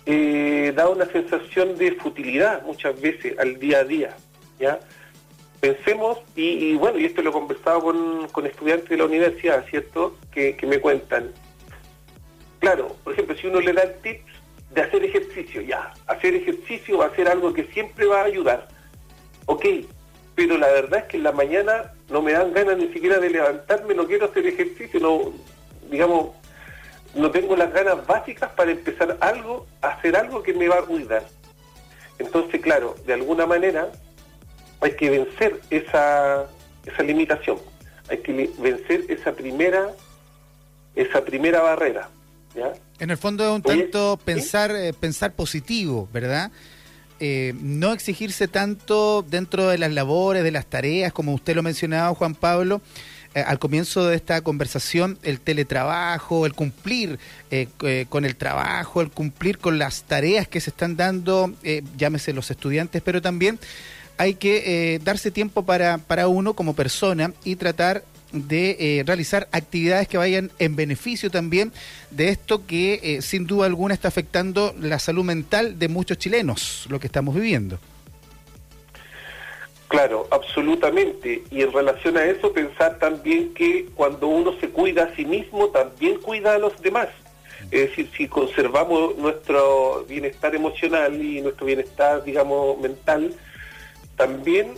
eh, 0.07 0.73
da 0.75 0.89
una 0.89 1.07
sensación 1.07 1.77
de 1.77 1.93
futilidad 1.93 2.63
muchas 2.63 2.99
veces 3.01 3.39
al 3.39 3.59
día 3.59 3.81
a 3.81 3.85
día, 3.85 4.17
¿ya? 4.59 4.81
Pensemos, 5.61 6.19
y, 6.37 6.75
bueno, 6.75 6.99
y 6.99 7.07
esto 7.07 7.23
lo 7.23 7.31
he 7.31 7.33
conversado 7.33 7.81
con, 7.81 8.29
con, 8.29 8.47
estudiantes 8.47 8.89
de 8.89 8.99
la 8.99 9.07
universidad, 9.07 9.65
¿cierto?, 9.69 10.17
que, 10.31 10.57
que 10.57 10.67
me 10.67 10.79
cuentan. 10.79 11.33
Claro, 12.65 12.97
por 13.05 13.13
ejemplo, 13.13 13.37
si 13.37 13.47
uno 13.47 13.61
le 13.61 13.75
da 13.75 13.93
tips 14.01 14.33
de 14.71 14.81
hacer 14.81 15.05
ejercicio, 15.05 15.61
ya, 15.61 15.93
hacer 16.07 16.35
ejercicio 16.35 16.97
va 16.97 17.09
a 17.09 17.15
ser 17.15 17.29
algo 17.29 17.53
que 17.53 17.65
siempre 17.65 18.07
va 18.07 18.23
a 18.23 18.25
ayudar. 18.25 18.69
Ok, 19.45 19.67
pero 20.35 20.57
la 20.57 20.69
verdad 20.69 21.01
es 21.01 21.05
que 21.05 21.19
en 21.19 21.25
la 21.25 21.33
mañana 21.33 21.93
no 22.09 22.23
me 22.23 22.33
dan 22.33 22.55
ganas 22.55 22.79
ni 22.79 22.91
siquiera 22.91 23.19
de 23.19 23.29
levantarme, 23.29 23.93
no 23.93 24.07
quiero 24.07 24.25
hacer 24.25 24.47
ejercicio, 24.47 24.99
no, 24.99 25.35
digamos, 25.91 26.31
no 27.15 27.31
tengo 27.31 27.55
las 27.55 27.71
ganas 27.71 28.07
básicas 28.07 28.51
para 28.53 28.71
empezar 28.71 29.19
algo, 29.21 29.67
hacer 29.83 30.17
algo 30.17 30.43
que 30.43 30.55
me 30.55 30.67
va 30.67 30.79
a 30.79 30.87
cuidar. 30.87 31.23
Entonces, 32.19 32.63
claro, 32.63 32.95
de 33.05 33.13
alguna 33.13 33.45
manera 33.45 33.93
hay 34.81 34.93
que 34.93 35.11
vencer 35.11 35.61
esa, 35.69 36.47
esa 36.87 37.03
limitación, 37.03 37.59
hay 38.09 38.23
que 38.23 38.51
vencer 38.57 39.05
esa 39.11 39.33
primera, 39.33 39.93
esa 40.97 41.23
primera 41.23 41.61
barrera. 41.61 42.09
¿Ya? 42.55 42.73
En 42.99 43.11
el 43.11 43.17
fondo 43.17 43.45
es 43.45 43.51
un 43.51 43.63
tanto 43.63 44.19
pensar, 44.25 44.71
eh, 44.71 44.93
pensar 44.93 45.33
positivo, 45.35 46.09
¿verdad? 46.13 46.51
Eh, 47.21 47.55
no 47.61 47.93
exigirse 47.93 48.49
tanto 48.49 49.23
dentro 49.23 49.69
de 49.69 49.79
las 49.79 49.93
labores, 49.93 50.43
de 50.43 50.51
las 50.51 50.67
tareas, 50.67 51.13
como 51.13 51.33
usted 51.33 51.55
lo 51.55 51.63
mencionaba, 51.63 52.15
Juan 52.15 52.35
Pablo, 52.35 52.83
eh, 53.35 53.41
al 53.41 53.59
comienzo 53.61 54.07
de 54.07 54.17
esta 54.17 54.41
conversación, 54.43 55.19
el 55.23 55.41
teletrabajo, 55.41 56.45
el 56.45 56.55
cumplir 56.55 57.21
eh, 57.51 57.69
con 58.09 58.25
el 58.25 58.37
trabajo, 58.37 59.01
el 59.01 59.11
cumplir 59.11 59.59
con 59.59 59.79
las 59.79 60.03
tareas 60.03 60.49
que 60.49 60.61
se 60.61 60.71
están 60.71 60.97
dando, 60.97 61.53
llámese 61.97 62.33
los 62.33 62.51
estudiantes, 62.51 63.01
pero 63.01 63.23
también 63.23 63.61
hay 64.19 64.35
que 64.35 65.01
darse 65.03 65.31
tiempo 65.31 65.65
para, 65.65 65.99
para 65.99 66.29
uno 66.29 66.55
como 66.55 66.75
persona 66.75 67.33
y 67.45 67.57
tratar 67.57 68.05
de 68.35 68.77
eh, 68.79 69.05
realizar 69.07 69.49
actividades 69.53 70.09
que 70.09 70.19
vayan 70.19 70.51
en 70.59 70.77
beneficio 70.77 71.31
también 71.31 71.73
de 72.11 72.29
esto 72.29 72.67
que 72.67 73.01
eh, 73.03 73.23
sin 73.23 73.47
duda 73.47 73.67
alguna 73.67 73.95
está 73.95 74.09
afectando 74.09 74.75
la 74.79 74.99
salud 74.99 75.25
mental 75.25 75.79
de 75.79 75.89
muchos 75.89 76.19
chilenos, 76.19 76.87
lo 76.91 77.01
que 77.01 77.07
estamos 77.07 77.35
viviendo. 77.35 77.79
Claro, 79.89 80.27
absolutamente. 80.31 81.45
Y 81.51 81.63
en 81.63 81.73
relación 81.73 82.17
a 82.17 82.25
eso, 82.25 82.53
pensar 82.53 82.99
también 82.99 83.55
que 83.55 83.87
cuando 83.95 84.27
uno 84.27 84.59
se 84.59 84.69
cuida 84.71 85.05
a 85.05 85.15
sí 85.15 85.25
mismo, 85.25 85.69
también 85.69 86.19
cuida 86.21 86.55
a 86.55 86.59
los 86.59 86.81
demás. 86.83 87.09
Es 87.71 87.91
decir, 87.91 88.11
si 88.17 88.29
conservamos 88.29 89.17
nuestro 89.17 90.05
bienestar 90.09 90.55
emocional 90.55 91.23
y 91.23 91.41
nuestro 91.41 91.67
bienestar, 91.67 92.25
digamos, 92.25 92.79
mental, 92.81 93.35
también 94.17 94.75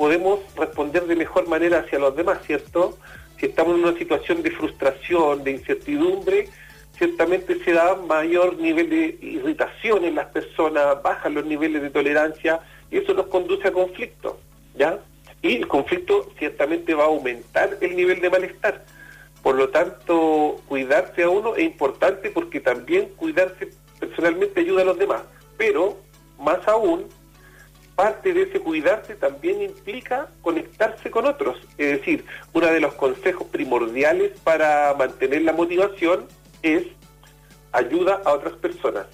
podemos 0.00 0.40
responder 0.56 1.04
de 1.04 1.14
mejor 1.14 1.46
manera 1.46 1.80
hacia 1.80 1.98
los 1.98 2.16
demás, 2.16 2.38
¿cierto? 2.46 2.96
Si 3.38 3.44
estamos 3.44 3.74
en 3.74 3.84
una 3.84 3.98
situación 3.98 4.42
de 4.42 4.50
frustración, 4.50 5.44
de 5.44 5.50
incertidumbre, 5.50 6.48
ciertamente 6.96 7.62
se 7.62 7.72
da 7.74 7.96
mayor 7.96 8.56
nivel 8.56 8.88
de 8.88 9.18
irritación 9.20 10.06
en 10.06 10.14
las 10.14 10.28
personas, 10.28 11.02
bajan 11.02 11.34
los 11.34 11.44
niveles 11.44 11.82
de 11.82 11.90
tolerancia 11.90 12.60
y 12.90 12.96
eso 12.96 13.12
nos 13.12 13.26
conduce 13.26 13.68
a 13.68 13.72
conflicto, 13.72 14.40
¿ya? 14.74 15.00
Y 15.42 15.56
el 15.56 15.68
conflicto 15.68 16.30
ciertamente 16.38 16.94
va 16.94 17.04
a 17.04 17.08
aumentar 17.08 17.76
el 17.82 17.94
nivel 17.94 18.22
de 18.22 18.30
malestar. 18.30 18.82
Por 19.42 19.56
lo 19.56 19.68
tanto, 19.68 20.62
cuidarse 20.66 21.24
a 21.24 21.28
uno 21.28 21.56
es 21.56 21.64
importante 21.64 22.30
porque 22.30 22.60
también 22.60 23.10
cuidarse 23.16 23.68
personalmente 23.98 24.60
ayuda 24.60 24.80
a 24.80 24.86
los 24.86 24.98
demás. 24.98 25.24
Pero, 25.58 25.98
más 26.38 26.66
aún, 26.66 27.04
parte 28.00 28.32
de 28.32 28.44
ese 28.44 28.60
cuidarse 28.60 29.14
también 29.14 29.60
implica 29.60 30.30
conectarse 30.40 31.10
con 31.10 31.26
otros. 31.26 31.58
Es 31.76 31.98
decir, 31.98 32.24
uno 32.54 32.66
de 32.68 32.80
los 32.80 32.94
consejos 32.94 33.46
primordiales 33.48 34.32
para 34.42 34.94
mantener 34.98 35.42
la 35.42 35.52
motivación 35.52 36.26
es 36.62 36.84
ayuda 37.72 38.22
a 38.24 38.32
otras 38.32 38.54
personas. 38.54 39.06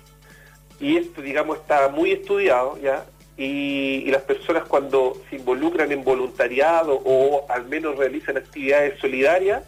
Y 0.79 0.99
esto, 0.99 1.21
digamos, 1.21 1.59
está 1.59 1.89
muy 1.89 2.13
estudiado 2.13 2.79
ya. 2.81 3.05
Y, 3.37 4.09
las 4.09 4.23
personas 4.23 4.63
cuando 4.69 5.21
se 5.29 5.37
involucran 5.37 5.91
en 5.91 6.05
voluntariado 6.05 7.03
o 7.05 7.45
al 7.49 7.67
menos 7.67 7.97
realizan 7.97 8.37
actividades 8.37 9.01
solidarias, 9.01 9.65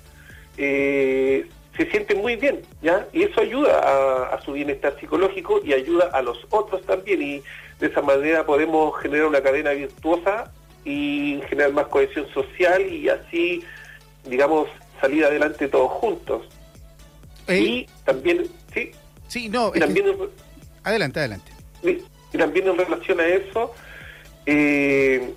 eh, 0.56 1.48
se 1.78 1.88
sienten 1.90 2.20
muy 2.20 2.34
bien, 2.36 2.60
¿ya? 2.82 3.06
Y 3.12 3.22
eso 3.22 3.40
ayuda 3.40 3.78
a, 3.78 4.34
a, 4.34 4.42
su 4.42 4.52
bienestar 4.52 4.98
psicológico 4.98 5.60
y 5.64 5.72
ayuda 5.72 6.10
a 6.12 6.20
los 6.20 6.36
otros 6.50 6.82
también. 6.84 7.22
Y 7.22 7.42
de 7.78 7.86
esa 7.86 8.02
manera 8.02 8.44
podemos 8.44 9.00
generar 9.00 9.26
una 9.26 9.40
cadena 9.40 9.70
virtuosa 9.70 10.52
y 10.84 11.40
generar 11.48 11.72
más 11.72 11.86
cohesión 11.86 12.26
social 12.34 12.82
y 12.92 13.08
así, 13.08 13.62
digamos, 14.24 14.68
salir 15.00 15.24
adelante 15.24 15.68
todos 15.68 15.92
juntos. 15.92 16.46
Eh, 17.46 17.58
y 17.60 17.86
también, 18.04 18.48
sí, 18.74 18.90
sí, 19.28 19.48
no, 19.48 19.70
también 19.70 20.06
adelante, 20.82 21.20
adelante. 21.20 21.52
Y, 21.82 22.36
también 22.36 22.68
en 22.68 22.76
relación 22.76 23.20
a 23.20 23.26
eso, 23.26 23.72
eh, 24.46 25.32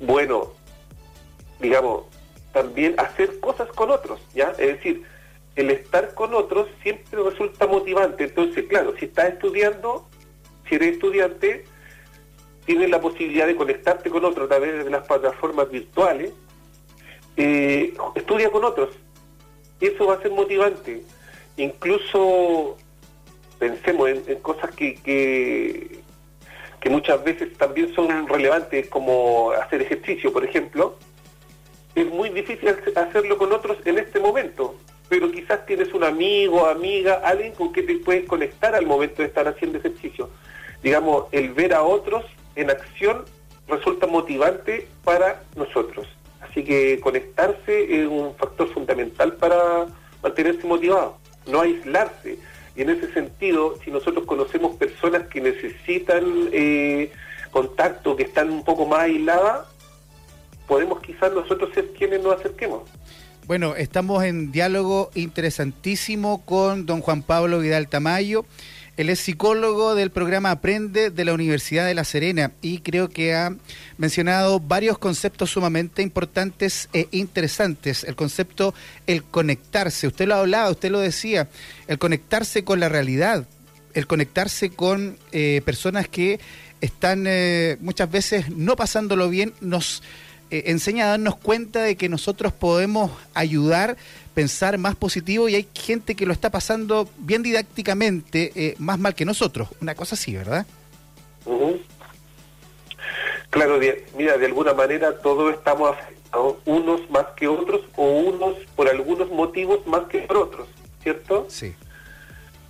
bueno, 0.00 0.52
digamos, 1.60 2.02
también 2.52 2.94
hacer 2.98 3.40
cosas 3.40 3.68
con 3.68 3.90
otros, 3.90 4.20
¿ya? 4.34 4.50
Es 4.58 4.76
decir, 4.76 5.04
el 5.56 5.70
estar 5.70 6.14
con 6.14 6.34
otros 6.34 6.68
siempre 6.82 7.22
resulta 7.22 7.66
motivante. 7.66 8.24
Entonces, 8.24 8.64
claro, 8.68 8.94
si 8.98 9.06
estás 9.06 9.34
estudiando, 9.34 10.08
si 10.68 10.76
eres 10.76 10.94
estudiante, 10.94 11.64
tienes 12.64 12.90
la 12.90 13.00
posibilidad 13.00 13.46
de 13.46 13.56
conectarte 13.56 14.10
con 14.10 14.24
otros 14.24 14.44
a 14.44 14.48
través 14.48 14.84
de 14.84 14.90
las 14.90 15.06
plataformas 15.06 15.70
virtuales, 15.70 16.32
eh, 17.36 17.94
estudia 18.14 18.50
con 18.50 18.64
otros. 18.64 18.90
Eso 19.80 20.06
va 20.06 20.14
a 20.14 20.22
ser 20.22 20.32
motivante. 20.32 21.02
Incluso 21.56 22.76
pensemos 23.58 24.08
en, 24.10 24.36
cosas 24.40 24.70
que, 24.72 24.96
que, 24.96 26.00
que, 26.80 26.90
muchas 26.90 27.22
veces 27.24 27.56
también 27.56 27.94
son 27.94 28.28
relevantes, 28.28 28.88
como 28.88 29.52
hacer 29.52 29.82
ejercicio, 29.82 30.32
por 30.32 30.44
ejemplo. 30.44 30.96
Es 31.94 32.06
muy 32.06 32.28
difícil 32.30 32.68
hacerlo 32.94 33.38
con 33.38 33.52
otros 33.52 33.78
en 33.84 33.98
este 33.98 34.20
momento, 34.20 34.76
pero 35.08 35.30
quizás 35.30 35.64
tienes 35.66 35.92
un 35.94 36.04
amigo, 36.04 36.66
amiga, 36.66 37.22
alguien 37.24 37.54
con 37.54 37.72
que 37.72 37.82
te 37.82 37.96
puedes 37.96 38.26
conectar 38.26 38.74
al 38.74 38.86
momento 38.86 39.22
de 39.22 39.28
estar 39.28 39.48
haciendo 39.48 39.78
ejercicio 39.78 40.28
digamos, 40.82 41.24
el 41.32 41.52
ver 41.52 41.74
a 41.74 41.82
otros 41.82 42.24
en 42.56 42.70
acción 42.70 43.24
resulta 43.66 44.06
motivante 44.06 44.88
para 45.04 45.42
nosotros. 45.56 46.06
Así 46.40 46.64
que 46.64 47.00
conectarse 47.00 48.02
es 48.02 48.06
un 48.06 48.34
factor 48.36 48.72
fundamental 48.72 49.34
para 49.34 49.86
mantenerse 50.22 50.66
motivado, 50.66 51.18
no 51.46 51.60
aislarse. 51.60 52.38
Y 52.74 52.82
en 52.82 52.90
ese 52.90 53.12
sentido, 53.12 53.76
si 53.84 53.90
nosotros 53.90 54.24
conocemos 54.24 54.76
personas 54.76 55.26
que 55.26 55.40
necesitan 55.40 56.48
eh, 56.52 57.10
contacto, 57.50 58.16
que 58.16 58.22
están 58.22 58.50
un 58.50 58.64
poco 58.64 58.86
más 58.86 59.00
aisladas, 59.00 59.66
podemos 60.66 61.00
quizás 61.00 61.32
nosotros 61.32 61.70
ser 61.74 61.92
quienes 61.92 62.22
nos 62.22 62.38
acerquemos. 62.38 62.82
Bueno, 63.48 63.76
estamos 63.76 64.24
en 64.24 64.52
diálogo 64.52 65.10
interesantísimo 65.14 66.44
con 66.44 66.84
don 66.84 67.00
Juan 67.00 67.22
Pablo 67.22 67.60
Vidal 67.60 67.88
Tamayo. 67.88 68.44
Él 68.98 69.08
es 69.08 69.20
psicólogo 69.20 69.94
del 69.94 70.10
programa 70.10 70.50
Aprende 70.50 71.08
de 71.08 71.24
la 71.24 71.32
Universidad 71.32 71.86
de 71.86 71.94
La 71.94 72.04
Serena 72.04 72.52
y 72.60 72.80
creo 72.80 73.08
que 73.08 73.34
ha 73.34 73.56
mencionado 73.96 74.60
varios 74.60 74.98
conceptos 74.98 75.48
sumamente 75.48 76.02
importantes 76.02 76.90
e 76.92 77.08
interesantes. 77.10 78.04
El 78.04 78.16
concepto, 78.16 78.74
el 79.06 79.24
conectarse. 79.24 80.08
Usted 80.08 80.28
lo 80.28 80.34
hablaba, 80.34 80.70
usted 80.70 80.90
lo 80.90 81.00
decía, 81.00 81.48
el 81.86 81.98
conectarse 81.98 82.64
con 82.64 82.80
la 82.80 82.90
realidad, 82.90 83.48
el 83.94 84.06
conectarse 84.06 84.68
con 84.68 85.16
eh, 85.32 85.62
personas 85.64 86.06
que 86.06 86.38
están 86.82 87.24
eh, 87.26 87.78
muchas 87.80 88.10
veces 88.10 88.50
no 88.50 88.76
pasándolo 88.76 89.30
bien, 89.30 89.54
nos 89.62 90.02
eh, 90.50 90.64
enseña 90.66 91.04
a 91.04 91.08
darnos 91.10 91.36
cuenta 91.36 91.82
de 91.82 91.96
que 91.96 92.08
nosotros 92.08 92.52
podemos 92.52 93.10
ayudar, 93.34 93.96
pensar 94.34 94.78
más 94.78 94.96
positivo 94.96 95.48
y 95.48 95.56
hay 95.56 95.68
gente 95.74 96.14
que 96.14 96.26
lo 96.26 96.32
está 96.32 96.50
pasando 96.50 97.08
bien 97.18 97.42
didácticamente 97.42 98.52
eh, 98.54 98.74
más 98.78 98.98
mal 98.98 99.14
que 99.14 99.24
nosotros. 99.24 99.68
Una 99.80 99.94
cosa 99.94 100.14
así, 100.14 100.34
¿verdad? 100.36 100.66
Claro, 103.50 103.80
mira, 104.16 104.36
de 104.36 104.46
alguna 104.46 104.74
manera 104.74 105.18
todos 105.18 105.54
estamos 105.54 105.90
afectados, 105.92 106.56
unos 106.66 107.10
más 107.10 107.26
que 107.36 107.48
otros 107.48 107.82
o 107.96 108.04
unos 108.04 108.56
por 108.76 108.88
algunos 108.88 109.30
motivos 109.30 109.86
más 109.86 110.04
que 110.08 110.20
por 110.20 110.36
otros, 110.36 110.68
¿cierto? 111.02 111.46
Sí. 111.48 111.74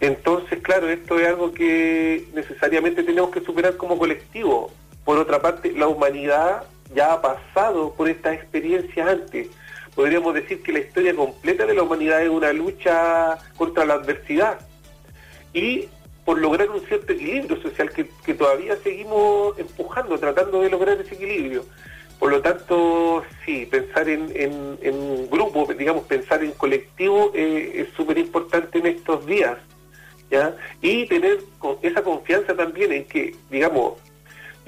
Entonces, 0.00 0.60
claro, 0.62 0.88
esto 0.88 1.18
es 1.18 1.26
algo 1.26 1.52
que 1.52 2.28
necesariamente 2.32 3.02
tenemos 3.02 3.30
que 3.30 3.40
superar 3.40 3.76
como 3.76 3.98
colectivo. 3.98 4.70
Por 5.04 5.18
otra 5.18 5.40
parte, 5.40 5.72
la 5.72 5.88
humanidad 5.88 6.64
ya 6.94 7.12
ha 7.12 7.22
pasado 7.22 7.92
por 7.94 8.08
esta 8.08 8.32
experiencia 8.32 9.08
antes. 9.08 9.48
Podríamos 9.94 10.34
decir 10.34 10.62
que 10.62 10.72
la 10.72 10.78
historia 10.80 11.14
completa 11.14 11.66
de 11.66 11.74
la 11.74 11.82
humanidad 11.82 12.22
es 12.22 12.28
una 12.28 12.52
lucha 12.52 13.38
contra 13.56 13.84
la 13.84 13.94
adversidad 13.94 14.60
y 15.52 15.88
por 16.24 16.38
lograr 16.38 16.70
un 16.70 16.80
cierto 16.86 17.14
equilibrio 17.14 17.60
social 17.62 17.90
que, 17.90 18.34
todavía 18.34 18.76
seguimos 18.82 19.58
empujando, 19.58 20.18
tratando 20.18 20.60
de 20.60 20.70
lograr 20.70 21.00
ese 21.00 21.14
equilibrio. 21.14 21.64
Por 22.18 22.30
lo 22.30 22.42
tanto, 22.42 23.22
sí, 23.46 23.64
pensar 23.64 24.08
en, 24.08 24.30
en, 24.36 25.30
grupo, 25.30 25.66
digamos, 25.72 26.04
pensar 26.04 26.44
en 26.44 26.52
colectivo 26.52 27.32
eh, 27.34 27.72
es 27.76 27.96
súper 27.96 28.18
importante 28.18 28.78
en 28.78 28.88
estos 28.88 29.24
días. 29.24 29.56
¿ya? 30.30 30.54
Y 30.82 31.06
tener 31.06 31.38
esa 31.80 32.02
confianza 32.02 32.54
también 32.54 32.92
en 32.92 33.04
que, 33.06 33.34
digamos, 33.50 33.94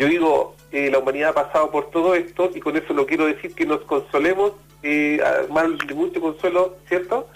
yo 0.00 0.08
digo, 0.08 0.56
eh, 0.72 0.90
la 0.90 0.98
humanidad 0.98 1.30
ha 1.36 1.44
pasado 1.44 1.70
por 1.70 1.90
todo 1.90 2.14
esto 2.14 2.50
y 2.54 2.60
con 2.60 2.74
eso 2.74 2.94
no 2.94 3.04
quiero 3.04 3.26
decir 3.26 3.54
que 3.54 3.66
nos 3.66 3.82
consolemos, 3.82 4.52
eh, 4.82 5.20
mal 5.50 5.76
de 5.76 5.94
mucho 5.94 6.22
consuelo, 6.22 6.78
¿cierto? 6.88 7.28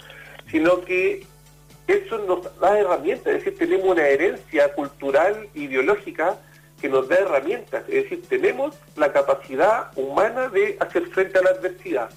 Sino 0.49 0.81
que 0.81 1.27
eso 1.85 2.17
nos 2.17 2.59
da 2.59 2.79
herramientas, 2.79 3.35
es 3.35 3.45
decir, 3.45 3.59
tenemos 3.59 3.85
una 3.87 4.07
herencia 4.07 4.73
cultural, 4.73 5.47
ideológica, 5.53 6.39
que 6.81 6.89
nos 6.89 7.07
da 7.07 7.17
herramientas, 7.17 7.83
es 7.87 8.05
decir, 8.05 8.27
tenemos 8.27 8.75
la 8.95 9.13
capacidad 9.13 9.91
humana 9.95 10.49
de 10.49 10.75
hacer 10.79 11.05
frente 11.09 11.37
a 11.37 11.43
la 11.43 11.51
adversidad. 11.51 12.09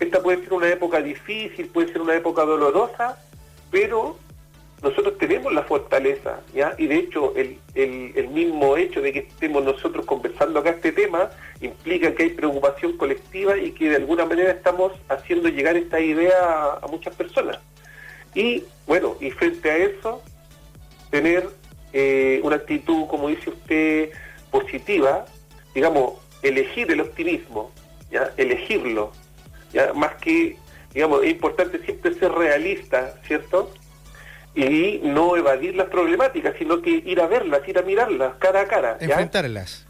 Esta 0.00 0.22
puede 0.22 0.42
ser 0.42 0.54
una 0.54 0.68
época 0.68 1.02
difícil, 1.02 1.68
puede 1.68 1.92
ser 1.92 2.00
una 2.00 2.14
época 2.14 2.46
dolorosa, 2.46 3.18
pero 3.70 4.16
nosotros 4.82 5.18
tenemos 5.18 5.52
la 5.52 5.64
fortaleza, 5.64 6.40
¿ya? 6.54 6.74
Y 6.78 6.86
de 6.86 6.96
hecho, 6.96 7.34
el, 7.34 7.58
el, 7.74 8.28
mismo 8.28 8.76
hecho 8.76 9.00
de 9.00 9.12
que 9.12 9.18
estemos 9.20 9.64
nosotros 9.64 10.06
conversando 10.06 10.60
acá 10.60 10.70
este 10.70 10.92
tema 10.92 11.30
implica 11.60 12.14
que 12.14 12.24
hay 12.24 12.30
preocupación 12.30 12.96
colectiva 12.96 13.58
y 13.58 13.72
que 13.72 13.90
de 13.90 13.96
alguna 13.96 14.24
manera 14.24 14.52
estamos 14.52 14.92
haciendo 15.08 15.48
llegar 15.48 15.76
esta 15.76 15.98
idea 15.98 16.78
a, 16.80 16.86
muchas 16.86 17.14
personas. 17.16 17.58
Y 18.34 18.62
bueno, 18.86 19.16
y 19.20 19.32
frente 19.32 19.68
a 19.68 19.76
eso, 19.78 20.22
tener 21.10 21.48
eh, 21.92 22.40
una 22.44 22.56
actitud, 22.56 23.08
como 23.08 23.28
dice 23.28 23.50
usted, 23.50 24.10
positiva, 24.52 25.26
digamos, 25.74 26.14
elegir 26.42 26.88
el 26.92 27.00
optimismo, 27.00 27.72
¿ya? 28.12 28.30
Elegirlo, 28.36 29.10
¿ya? 29.72 29.92
Más 29.92 30.14
que, 30.16 30.56
digamos, 30.94 31.24
es 31.24 31.30
importante 31.32 31.80
siempre 31.84 32.14
ser 32.14 32.30
realista, 32.30 33.14
¿cierto? 33.26 33.72
Y 34.54 35.00
no 35.04 35.36
evadir 35.36 35.76
las 35.76 35.88
problemáticas, 35.88 36.54
sino 36.58 36.82
que 36.82 36.90
ir 36.90 37.20
a 37.20 37.26
verlas, 37.26 37.66
ir 37.68 37.78
a 37.78 37.82
mirarlas 37.82 38.36
cara 38.36 38.62
a 38.62 38.66
cara. 38.66 38.98
Enfrentarlas. 39.00 39.86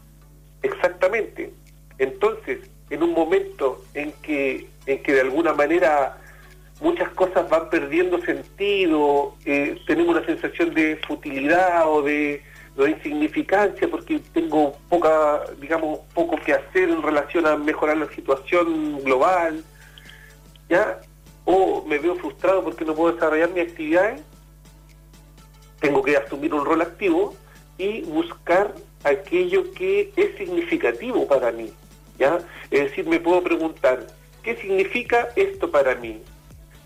Exactamente. 0.61 1.51
Entonces, 1.97 2.59
en 2.89 3.03
un 3.03 3.13
momento 3.13 3.83
en 3.93 4.11
que, 4.21 4.67
en 4.85 5.03
que 5.03 5.13
de 5.13 5.21
alguna 5.21 5.53
manera 5.53 6.17
muchas 6.81 7.09
cosas 7.09 7.49
van 7.49 7.69
perdiendo 7.69 8.21
sentido, 8.21 9.35
eh, 9.45 9.79
tenemos 9.85 10.15
una 10.15 10.25
sensación 10.25 10.73
de 10.73 10.97
futilidad 11.07 11.89
o 11.89 12.01
de, 12.01 12.41
de, 12.77 12.89
insignificancia 12.89 13.87
porque 13.89 14.21
tengo 14.33 14.77
poca, 14.87 15.41
digamos, 15.59 15.99
poco 16.13 16.37
que 16.37 16.53
hacer 16.53 16.89
en 16.89 17.01
relación 17.01 17.45
a 17.45 17.57
mejorar 17.57 17.97
la 17.97 18.09
situación 18.09 19.03
global, 19.03 19.63
¿ya? 20.69 21.01
O 21.43 21.83
me 21.85 21.97
veo 21.97 22.15
frustrado 22.15 22.63
porque 22.63 22.85
no 22.85 22.95
puedo 22.95 23.13
desarrollar 23.13 23.49
mis 23.49 23.63
actividades, 23.63 24.21
tengo 25.79 26.03
que 26.03 26.17
asumir 26.17 26.53
un 26.53 26.65
rol 26.65 26.81
activo 26.81 27.35
y 27.77 28.01
buscar 28.01 28.73
aquello 29.03 29.71
que 29.73 30.11
es 30.15 30.37
significativo 30.37 31.27
para 31.27 31.51
mí. 31.51 31.71
¿ya? 32.17 32.39
Es 32.69 32.81
decir, 32.81 33.07
me 33.07 33.19
puedo 33.19 33.41
preguntar, 33.41 34.05
¿qué 34.43 34.55
significa 34.57 35.29
esto 35.35 35.71
para 35.71 35.95
mí? 35.95 36.21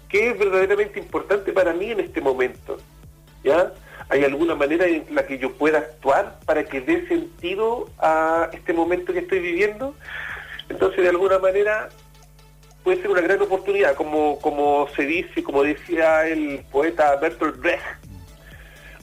¿Qué 0.07 0.29
es 0.29 0.37
verdaderamente 0.37 0.99
importante 0.99 1.51
para 1.51 1.73
mí 1.73 1.91
en 1.91 1.99
este 1.99 2.21
momento? 2.21 2.77
¿Ya? 3.43 3.73
¿Hay 4.09 4.23
alguna 4.23 4.53
manera 4.55 4.85
en 4.85 5.05
la 5.09 5.25
que 5.25 5.39
yo 5.39 5.51
pueda 5.53 5.79
actuar 5.79 6.39
para 6.45 6.63
que 6.63 6.81
dé 6.81 7.07
sentido 7.07 7.89
a 7.97 8.49
este 8.53 8.73
momento 8.73 9.11
que 9.11 9.19
estoy 9.19 9.39
viviendo? 9.39 9.95
Entonces, 10.69 11.01
de 11.01 11.09
alguna 11.09 11.39
manera, 11.39 11.89
puede 12.83 13.01
ser 13.01 13.09
una 13.09 13.21
gran 13.21 13.41
oportunidad, 13.41 13.95
como, 13.95 14.39
como 14.39 14.87
se 14.95 15.03
dice, 15.03 15.43
como 15.43 15.63
decía 15.63 16.27
el 16.27 16.63
poeta 16.71 17.15
Bertolt 17.15 17.57
Brecht, 17.57 18.02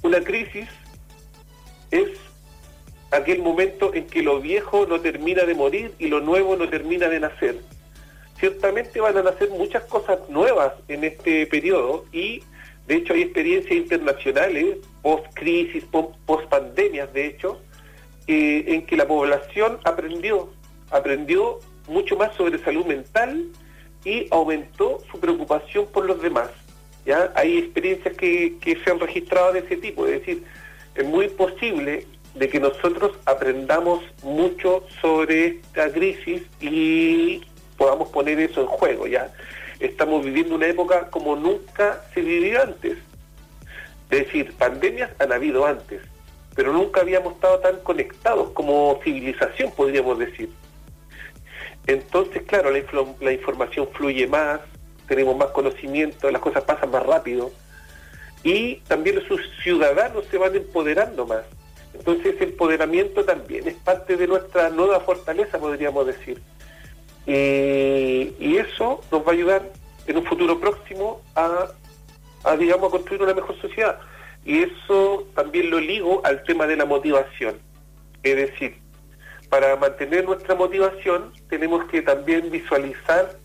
una 0.02 0.20
crisis 0.20 0.68
es 1.90 2.08
aquel 3.10 3.42
momento 3.42 3.92
en 3.94 4.06
que 4.06 4.22
lo 4.22 4.40
viejo 4.40 4.86
no 4.86 5.00
termina 5.00 5.44
de 5.44 5.54
morir 5.54 5.92
y 5.98 6.08
lo 6.08 6.20
nuevo 6.20 6.56
no 6.56 6.68
termina 6.68 7.08
de 7.08 7.20
nacer. 7.20 7.56
Ciertamente 8.38 9.00
van 9.00 9.16
a 9.18 9.22
nacer 9.22 9.50
muchas 9.50 9.84
cosas 9.84 10.18
nuevas 10.28 10.72
en 10.88 11.04
este 11.04 11.46
periodo 11.46 12.04
y 12.12 12.42
de 12.86 12.96
hecho 12.96 13.12
hay 13.12 13.22
experiencias 13.22 13.76
internacionales, 13.76 14.78
post-crisis, 15.02 15.84
post-pandemias 15.84 17.12
de 17.12 17.26
hecho, 17.26 17.60
eh, 18.26 18.64
en 18.68 18.86
que 18.86 18.96
la 18.96 19.06
población 19.06 19.78
aprendió, 19.84 20.50
aprendió 20.90 21.58
mucho 21.88 22.16
más 22.16 22.34
sobre 22.36 22.58
salud 22.58 22.86
mental 22.86 23.46
y 24.04 24.26
aumentó 24.30 24.98
su 25.10 25.20
preocupación 25.20 25.86
por 25.86 26.06
los 26.06 26.22
demás. 26.22 26.50
Hay 27.34 27.58
experiencias 27.58 28.16
que, 28.16 28.58
se 28.62 28.90
han 28.90 29.00
registrado 29.00 29.52
de 29.52 29.60
ese 29.60 29.76
tipo, 29.76 30.06
es 30.06 30.20
decir, 30.20 30.44
es 30.94 31.04
muy 31.04 31.28
posible 31.28 32.06
de 32.34 32.48
que 32.48 32.60
nosotros 32.60 33.12
aprendamos 33.26 34.04
mucho 34.22 34.84
sobre 35.00 35.46
esta 35.46 35.90
crisis 35.90 36.42
y 36.60 37.42
podamos 37.76 38.08
poner 38.10 38.38
eso 38.38 38.60
en 38.60 38.66
juego, 38.66 39.06
¿ya? 39.06 39.32
Estamos 39.80 40.24
viviendo 40.24 40.54
una 40.54 40.66
época 40.66 41.08
como 41.10 41.34
nunca 41.34 42.04
se 42.14 42.20
vivió 42.20 42.62
antes. 42.62 42.98
Es 44.10 44.26
decir, 44.26 44.52
pandemias 44.58 45.10
han 45.18 45.32
habido 45.32 45.64
antes, 45.66 46.02
pero 46.54 46.72
nunca 46.72 47.00
habíamos 47.00 47.34
estado 47.34 47.58
tan 47.60 47.80
conectados 47.80 48.50
como 48.50 49.00
civilización, 49.02 49.72
podríamos 49.72 50.18
decir. 50.18 50.50
Entonces, 51.86 52.42
claro, 52.42 52.70
la, 52.70 52.82
la 53.20 53.32
información 53.32 53.88
fluye 53.92 54.26
más, 54.26 54.60
tenemos 55.10 55.36
más 55.36 55.48
conocimiento, 55.48 56.30
las 56.30 56.40
cosas 56.40 56.62
pasan 56.62 56.92
más 56.92 57.04
rápido 57.04 57.50
y 58.44 58.76
también 58.86 59.16
los 59.16 59.24
ciudadanos 59.60 60.24
se 60.30 60.38
van 60.38 60.54
empoderando 60.54 61.26
más. 61.26 61.42
Entonces 61.92 62.36
ese 62.36 62.44
empoderamiento 62.44 63.24
también 63.24 63.66
es 63.66 63.74
parte 63.74 64.16
de 64.16 64.28
nuestra 64.28 64.70
nueva 64.70 65.00
fortaleza, 65.00 65.58
podríamos 65.58 66.06
decir. 66.06 66.40
y 67.26 68.56
eso 68.56 69.00
nos 69.10 69.22
va 69.26 69.30
a 69.30 69.32
ayudar 69.32 69.62
en 70.06 70.16
un 70.16 70.24
futuro 70.24 70.60
próximo 70.60 71.20
a, 71.34 71.66
a, 72.44 72.56
digamos, 72.56 72.88
a 72.88 72.90
construir 72.92 73.22
una 73.22 73.34
mejor 73.34 73.60
sociedad. 73.60 73.98
Y 74.44 74.62
eso 74.62 75.26
también 75.34 75.70
lo 75.70 75.80
ligo 75.80 76.22
al 76.24 76.44
tema 76.44 76.68
de 76.68 76.76
la 76.76 76.84
motivación. 76.84 77.58
Es 78.22 78.36
decir, 78.36 78.78
para 79.48 79.74
mantener 79.74 80.24
nuestra 80.24 80.54
motivación 80.54 81.32
tenemos 81.48 81.84
que 81.86 82.00
también 82.00 82.48
visualizar 82.48 83.40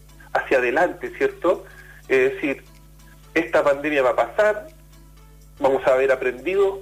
hacia 0.46 0.60
adelante, 0.60 1.12
¿cierto? 1.18 1.66
Es 2.08 2.34
decir, 2.34 2.64
esta 3.34 3.64
pandemia 3.64 4.02
va 4.02 4.12
a 4.12 4.16
pasar, 4.16 4.68
vamos 5.60 5.86
a 5.86 5.94
haber 5.94 6.12
aprendido, 6.12 6.82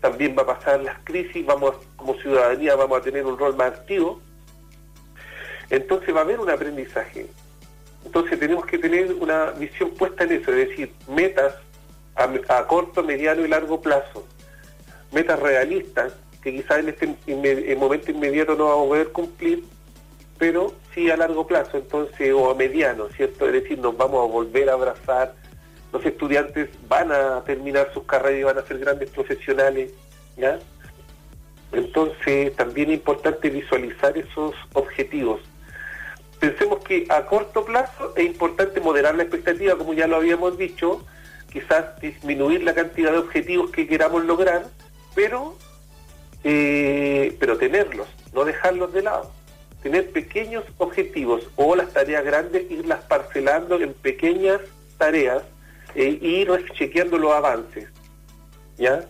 también 0.00 0.36
va 0.36 0.42
a 0.42 0.58
pasar 0.58 0.80
las 0.82 0.98
crisis, 1.04 1.46
vamos 1.46 1.76
como 1.96 2.14
ciudadanía 2.16 2.76
vamos 2.76 2.98
a 2.98 3.00
tener 3.00 3.24
un 3.24 3.38
rol 3.38 3.56
más 3.56 3.68
activo. 3.68 4.20
Entonces 5.70 6.14
va 6.14 6.18
a 6.18 6.22
haber 6.24 6.40
un 6.40 6.50
aprendizaje. 6.50 7.26
Entonces 8.04 8.38
tenemos 8.38 8.66
que 8.66 8.76
tener 8.76 9.14
una 9.14 9.52
visión 9.52 9.90
puesta 9.92 10.24
en 10.24 10.32
eso, 10.32 10.52
es 10.52 10.68
decir, 10.68 10.92
metas 11.08 11.54
a, 12.16 12.66
corto, 12.66 13.02
mediano 13.02 13.44
y 13.44 13.48
largo 13.48 13.80
plazo. 13.80 14.26
Metas 15.10 15.40
realistas 15.40 16.12
que 16.42 16.52
quizás 16.52 16.80
en 16.80 16.90
este 16.90 17.76
momento 17.76 18.10
inmediato 18.10 18.54
no 18.56 18.66
vamos 18.66 18.84
a 18.84 18.88
poder 18.88 19.12
cumplir, 19.12 19.64
pero 20.38 20.74
sí 20.94 21.10
a 21.10 21.16
largo 21.16 21.46
plazo, 21.46 21.78
entonces, 21.78 22.32
o 22.32 22.50
a 22.50 22.54
mediano, 22.54 23.08
¿cierto? 23.16 23.46
Es 23.46 23.52
decir, 23.52 23.78
nos 23.78 23.96
vamos 23.96 24.28
a 24.28 24.32
volver 24.32 24.68
a 24.68 24.74
abrazar, 24.74 25.34
los 25.92 26.04
estudiantes 26.04 26.70
van 26.88 27.12
a 27.12 27.42
terminar 27.44 27.90
sus 27.94 28.04
carreras 28.04 28.40
y 28.40 28.42
van 28.44 28.58
a 28.58 28.66
ser 28.66 28.78
grandes 28.78 29.10
profesionales, 29.10 29.92
¿ya? 30.36 30.58
Entonces 31.72 32.54
también 32.56 32.90
es 32.90 32.96
importante 32.96 33.50
visualizar 33.50 34.16
esos 34.16 34.54
objetivos. 34.74 35.40
Pensemos 36.40 36.80
que 36.84 37.06
a 37.08 37.26
corto 37.26 37.64
plazo 37.64 38.12
es 38.16 38.26
importante 38.26 38.80
moderar 38.80 39.14
la 39.14 39.22
expectativa, 39.22 39.76
como 39.76 39.94
ya 39.94 40.06
lo 40.06 40.16
habíamos 40.16 40.58
dicho, 40.58 41.04
quizás 41.52 41.98
disminuir 42.00 42.64
la 42.64 42.74
cantidad 42.74 43.12
de 43.12 43.18
objetivos 43.18 43.70
que 43.70 43.86
queramos 43.86 44.24
lograr, 44.24 44.66
pero, 45.14 45.56
eh, 46.42 47.36
pero 47.38 47.56
tenerlos, 47.56 48.08
no 48.32 48.44
dejarlos 48.44 48.92
de 48.92 49.02
lado. 49.02 49.30
Tener 49.84 50.10
pequeños 50.10 50.64
objetivos 50.78 51.48
o 51.54 51.76
las 51.76 51.92
tareas 51.92 52.24
grandes, 52.24 52.68
irlas 52.70 53.04
parcelando 53.04 53.78
en 53.78 53.92
pequeñas 53.92 54.60
tareas 54.98 55.42
e 55.94 56.04
ir 56.04 56.50
chequeando 56.72 57.18
los 57.18 57.32
avances. 57.32 57.88
¿Ya? 58.76 59.04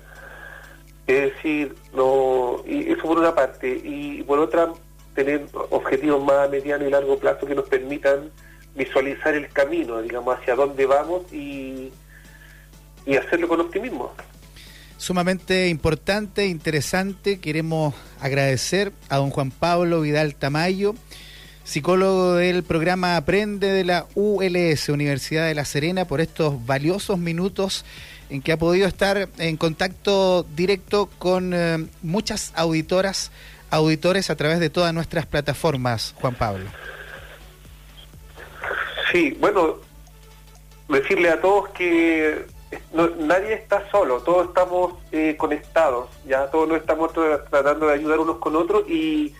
Es 1.06 1.32
decir, 1.32 1.74
no, 1.94 2.62
eso 2.66 3.02
por 3.02 3.18
una 3.18 3.34
parte, 3.34 3.80
y 3.82 4.22
por 4.24 4.38
otra, 4.38 4.72
tener 5.14 5.46
objetivos 5.70 6.22
más 6.22 6.46
a 6.46 6.48
mediano 6.48 6.86
y 6.86 6.90
largo 6.90 7.18
plazo 7.18 7.46
que 7.46 7.54
nos 7.54 7.68
permitan 7.68 8.30
visualizar 8.74 9.34
el 9.34 9.48
camino, 9.48 10.02
digamos, 10.02 10.36
hacia 10.36 10.56
dónde 10.56 10.86
vamos 10.86 11.32
y, 11.32 11.92
y 13.06 13.16
hacerlo 13.16 13.48
con 13.48 13.60
optimismo. 13.60 14.12
Sumamente 14.96 15.68
importante, 15.68 16.46
interesante. 16.46 17.38
Queremos 17.38 17.94
agradecer 18.20 18.92
a 19.08 19.16
don 19.16 19.30
Juan 19.30 19.50
Pablo 19.50 20.00
Vidal 20.00 20.34
Tamayo, 20.34 20.94
psicólogo 21.64 22.34
del 22.34 22.62
programa 22.62 23.16
Aprende 23.16 23.72
de 23.72 23.84
la 23.84 24.06
ULS, 24.14 24.88
Universidad 24.88 25.46
de 25.46 25.54
La 25.54 25.64
Serena, 25.64 26.06
por 26.06 26.20
estos 26.20 26.64
valiosos 26.64 27.18
minutos 27.18 27.84
en 28.30 28.40
que 28.40 28.52
ha 28.52 28.56
podido 28.56 28.86
estar 28.86 29.28
en 29.38 29.56
contacto 29.56 30.44
directo 30.54 31.10
con 31.18 31.52
eh, 31.54 31.86
muchas 32.02 32.52
auditoras, 32.54 33.30
auditores 33.70 34.30
a 34.30 34.36
través 34.36 34.60
de 34.60 34.70
todas 34.70 34.94
nuestras 34.94 35.26
plataformas, 35.26 36.14
Juan 36.20 36.34
Pablo. 36.34 36.66
Sí, 39.12 39.36
bueno, 39.38 39.76
decirle 40.88 41.30
a 41.30 41.40
todos 41.40 41.68
que 41.70 42.46
nadie 42.92 43.54
está 43.54 43.88
solo, 43.90 44.20
todos 44.20 44.48
estamos 44.48 44.94
eh, 45.12 45.36
conectados, 45.36 46.08
ya 46.26 46.50
todos 46.50 46.68
nos 46.68 46.78
estamos 46.78 47.12
tratando 47.12 47.86
de 47.86 47.94
ayudar 47.94 48.18
unos 48.20 48.38
con 48.38 48.56
otros 48.56 48.88
y, 48.88 49.34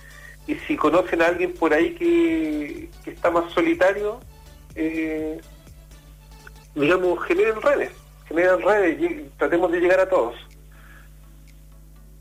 si 0.67 0.77
conocen 0.77 1.23
a 1.23 1.27
alguien 1.29 1.55
por 1.55 1.73
ahí 1.73 1.95
que, 1.95 2.91
está 3.07 3.31
más 3.31 3.51
solitario, 3.53 4.21
eh, 4.75 5.41
digamos, 6.75 7.25
generen 7.25 7.61
redes, 7.63 7.93
generen 8.29 8.61
redes 8.61 9.01
y 9.01 9.31
tratemos 9.39 9.73
de 9.73 9.81
llegar 9.81 10.01
a 10.01 10.09
todos. 10.09 10.35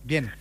Bien, 0.03 0.31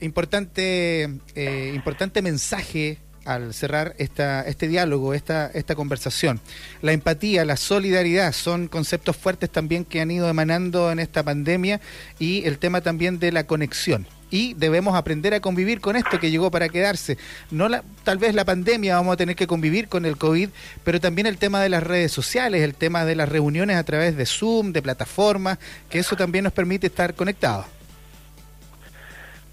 importante, 0.00 1.08
eh, 1.34 1.72
importante 1.74 2.22
mensaje 2.22 2.98
al 3.24 3.54
cerrar 3.54 3.94
esta, 3.98 4.42
este 4.42 4.68
diálogo, 4.68 5.14
esta, 5.14 5.46
esta 5.46 5.74
conversación. 5.74 6.40
La 6.82 6.92
empatía, 6.92 7.44
la 7.44 7.56
solidaridad 7.56 8.32
son 8.32 8.68
conceptos 8.68 9.16
fuertes 9.16 9.50
también 9.50 9.84
que 9.84 10.00
han 10.00 10.10
ido 10.10 10.28
emanando 10.28 10.90
en 10.90 10.98
esta 10.98 11.22
pandemia 11.22 11.80
y 12.18 12.44
el 12.46 12.58
tema 12.58 12.80
también 12.80 13.18
de 13.18 13.32
la 13.32 13.46
conexión. 13.46 14.06
Y 14.30 14.54
debemos 14.54 14.96
aprender 14.96 15.32
a 15.32 15.40
convivir 15.40 15.80
con 15.80 15.94
esto 15.94 16.18
que 16.18 16.30
llegó 16.30 16.50
para 16.50 16.68
quedarse. 16.68 17.18
No 17.52 17.68
la, 17.68 17.84
tal 18.02 18.18
vez 18.18 18.34
la 18.34 18.44
pandemia 18.44 18.96
vamos 18.96 19.12
a 19.14 19.16
tener 19.16 19.36
que 19.36 19.46
convivir 19.46 19.88
con 19.88 20.04
el 20.06 20.16
COVID, 20.16 20.48
pero 20.82 21.00
también 21.00 21.26
el 21.26 21.38
tema 21.38 21.62
de 21.62 21.68
las 21.68 21.84
redes 21.84 22.10
sociales, 22.10 22.62
el 22.62 22.74
tema 22.74 23.04
de 23.04 23.14
las 23.14 23.28
reuniones 23.28 23.76
a 23.76 23.84
través 23.84 24.16
de 24.16 24.26
Zoom, 24.26 24.72
de 24.72 24.82
plataformas, 24.82 25.58
que 25.88 26.00
eso 26.00 26.16
también 26.16 26.44
nos 26.44 26.52
permite 26.52 26.88
estar 26.88 27.14
conectados. 27.14 27.66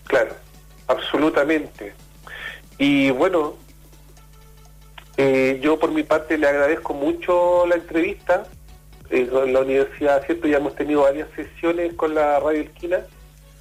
Claro, 0.07 0.35
absolutamente. 0.87 1.93
Y 2.79 3.11
bueno, 3.11 3.57
eh, 5.17 5.59
yo 5.61 5.79
por 5.79 5.91
mi 5.91 6.03
parte 6.03 6.37
le 6.37 6.47
agradezco 6.47 6.93
mucho 6.93 7.65
la 7.65 7.75
entrevista. 7.75 8.43
en 9.09 9.29
eh, 9.29 9.51
la 9.51 9.59
universidad, 9.59 10.25
¿cierto? 10.25 10.47
Ya 10.47 10.57
hemos 10.57 10.75
tenido 10.75 11.01
varias 11.01 11.27
sesiones 11.35 11.93
con 11.93 12.15
la 12.15 12.39
Radio 12.39 12.61
Esquina. 12.61 12.99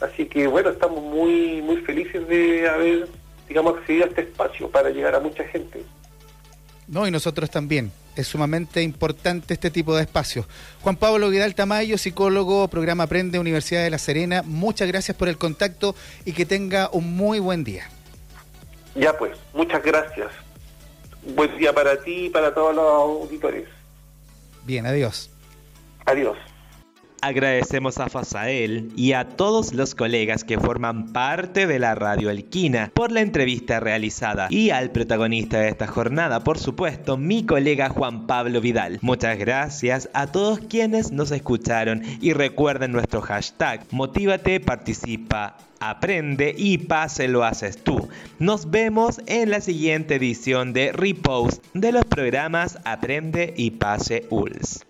Así 0.01 0.27
que 0.27 0.47
bueno, 0.47 0.71
estamos 0.71 1.03
muy, 1.03 1.61
muy 1.63 1.79
felices 1.79 2.27
de 2.29 2.69
haber, 2.69 3.09
digamos, 3.49 3.79
accedido 3.79 4.05
a 4.05 4.09
este 4.09 4.23
espacio 4.23 4.71
para 4.71 4.91
llegar 4.91 5.15
a 5.15 5.21
mucha 5.21 5.45
gente. 5.45 5.83
No, 6.89 7.07
y 7.07 7.11
nosotros 7.11 7.51
también. 7.51 7.93
Es 8.17 8.27
sumamente 8.27 8.83
importante 8.83 9.55
este 9.55 9.71
tipo 9.71 9.95
de 9.95 10.03
espacios. 10.03 10.47
Juan 10.83 10.97
Pablo 10.97 11.31
Vidal 11.31 11.55
Tamayo, 11.55 11.97
psicólogo, 11.97 12.67
programa 12.67 13.05
Aprende, 13.05 13.39
Universidad 13.39 13.85
de 13.85 13.91
La 13.91 13.99
Serena, 13.99 14.43
muchas 14.45 14.89
gracias 14.89 15.17
por 15.17 15.29
el 15.29 15.39
contacto 15.39 15.95
y 16.25 16.33
que 16.33 16.45
tenga 16.45 16.91
un 16.93 17.15
muy 17.15 17.39
buen 17.39 17.63
día. 17.63 17.89
Ya 18.97 19.17
pues, 19.17 19.39
muchas 19.55 19.83
gracias. 19.85 20.33
Buen 21.22 21.56
día 21.59 21.72
para 21.72 22.00
ti 22.02 22.26
y 22.26 22.30
para 22.30 22.54
todos 22.54 22.74
los 22.74 22.85
auditores. 22.85 23.68
Bien, 24.64 24.87
adiós. 24.87 25.30
Adiós. 26.06 26.37
Agradecemos 27.22 27.98
a 27.98 28.09
Fasael 28.09 28.92
y 28.96 29.12
a 29.12 29.28
todos 29.28 29.74
los 29.74 29.94
colegas 29.94 30.42
que 30.42 30.59
forman 30.59 31.12
parte 31.12 31.66
de 31.66 31.78
la 31.78 31.94
Radio 31.94 32.30
Alquina 32.30 32.90
por 32.94 33.12
la 33.12 33.20
entrevista 33.20 33.78
realizada 33.78 34.48
y 34.50 34.70
al 34.70 34.90
protagonista 34.90 35.59
de 35.59 35.68
esta 35.68 35.87
jornada, 35.87 36.42
por 36.42 36.59
supuesto, 36.59 37.18
mi 37.18 37.44
colega 37.44 37.90
Juan 37.90 38.26
Pablo 38.26 38.61
Vidal. 38.62 38.98
Muchas 39.02 39.38
gracias 39.38 40.09
a 40.14 40.28
todos 40.28 40.61
quienes 40.61 41.12
nos 41.12 41.30
escucharon 41.30 42.02
y 42.22 42.33
recuerden 42.33 42.92
nuestro 42.92 43.20
hashtag 43.20 43.85
Motívate, 43.90 44.61
participa, 44.61 45.59
aprende 45.78 46.54
y 46.56 46.78
pase 46.78 47.28
lo 47.28 47.44
haces 47.44 47.83
tú. 47.83 48.09
Nos 48.38 48.70
vemos 48.70 49.20
en 49.26 49.50
la 49.50 49.61
siguiente 49.61 50.14
edición 50.14 50.72
de 50.72 50.92
Repost 50.92 51.64
de 51.74 51.92
los 51.92 52.04
programas 52.04 52.78
Aprende 52.85 53.52
y 53.56 53.72
Pase 53.72 54.26
ULS. 54.30 54.87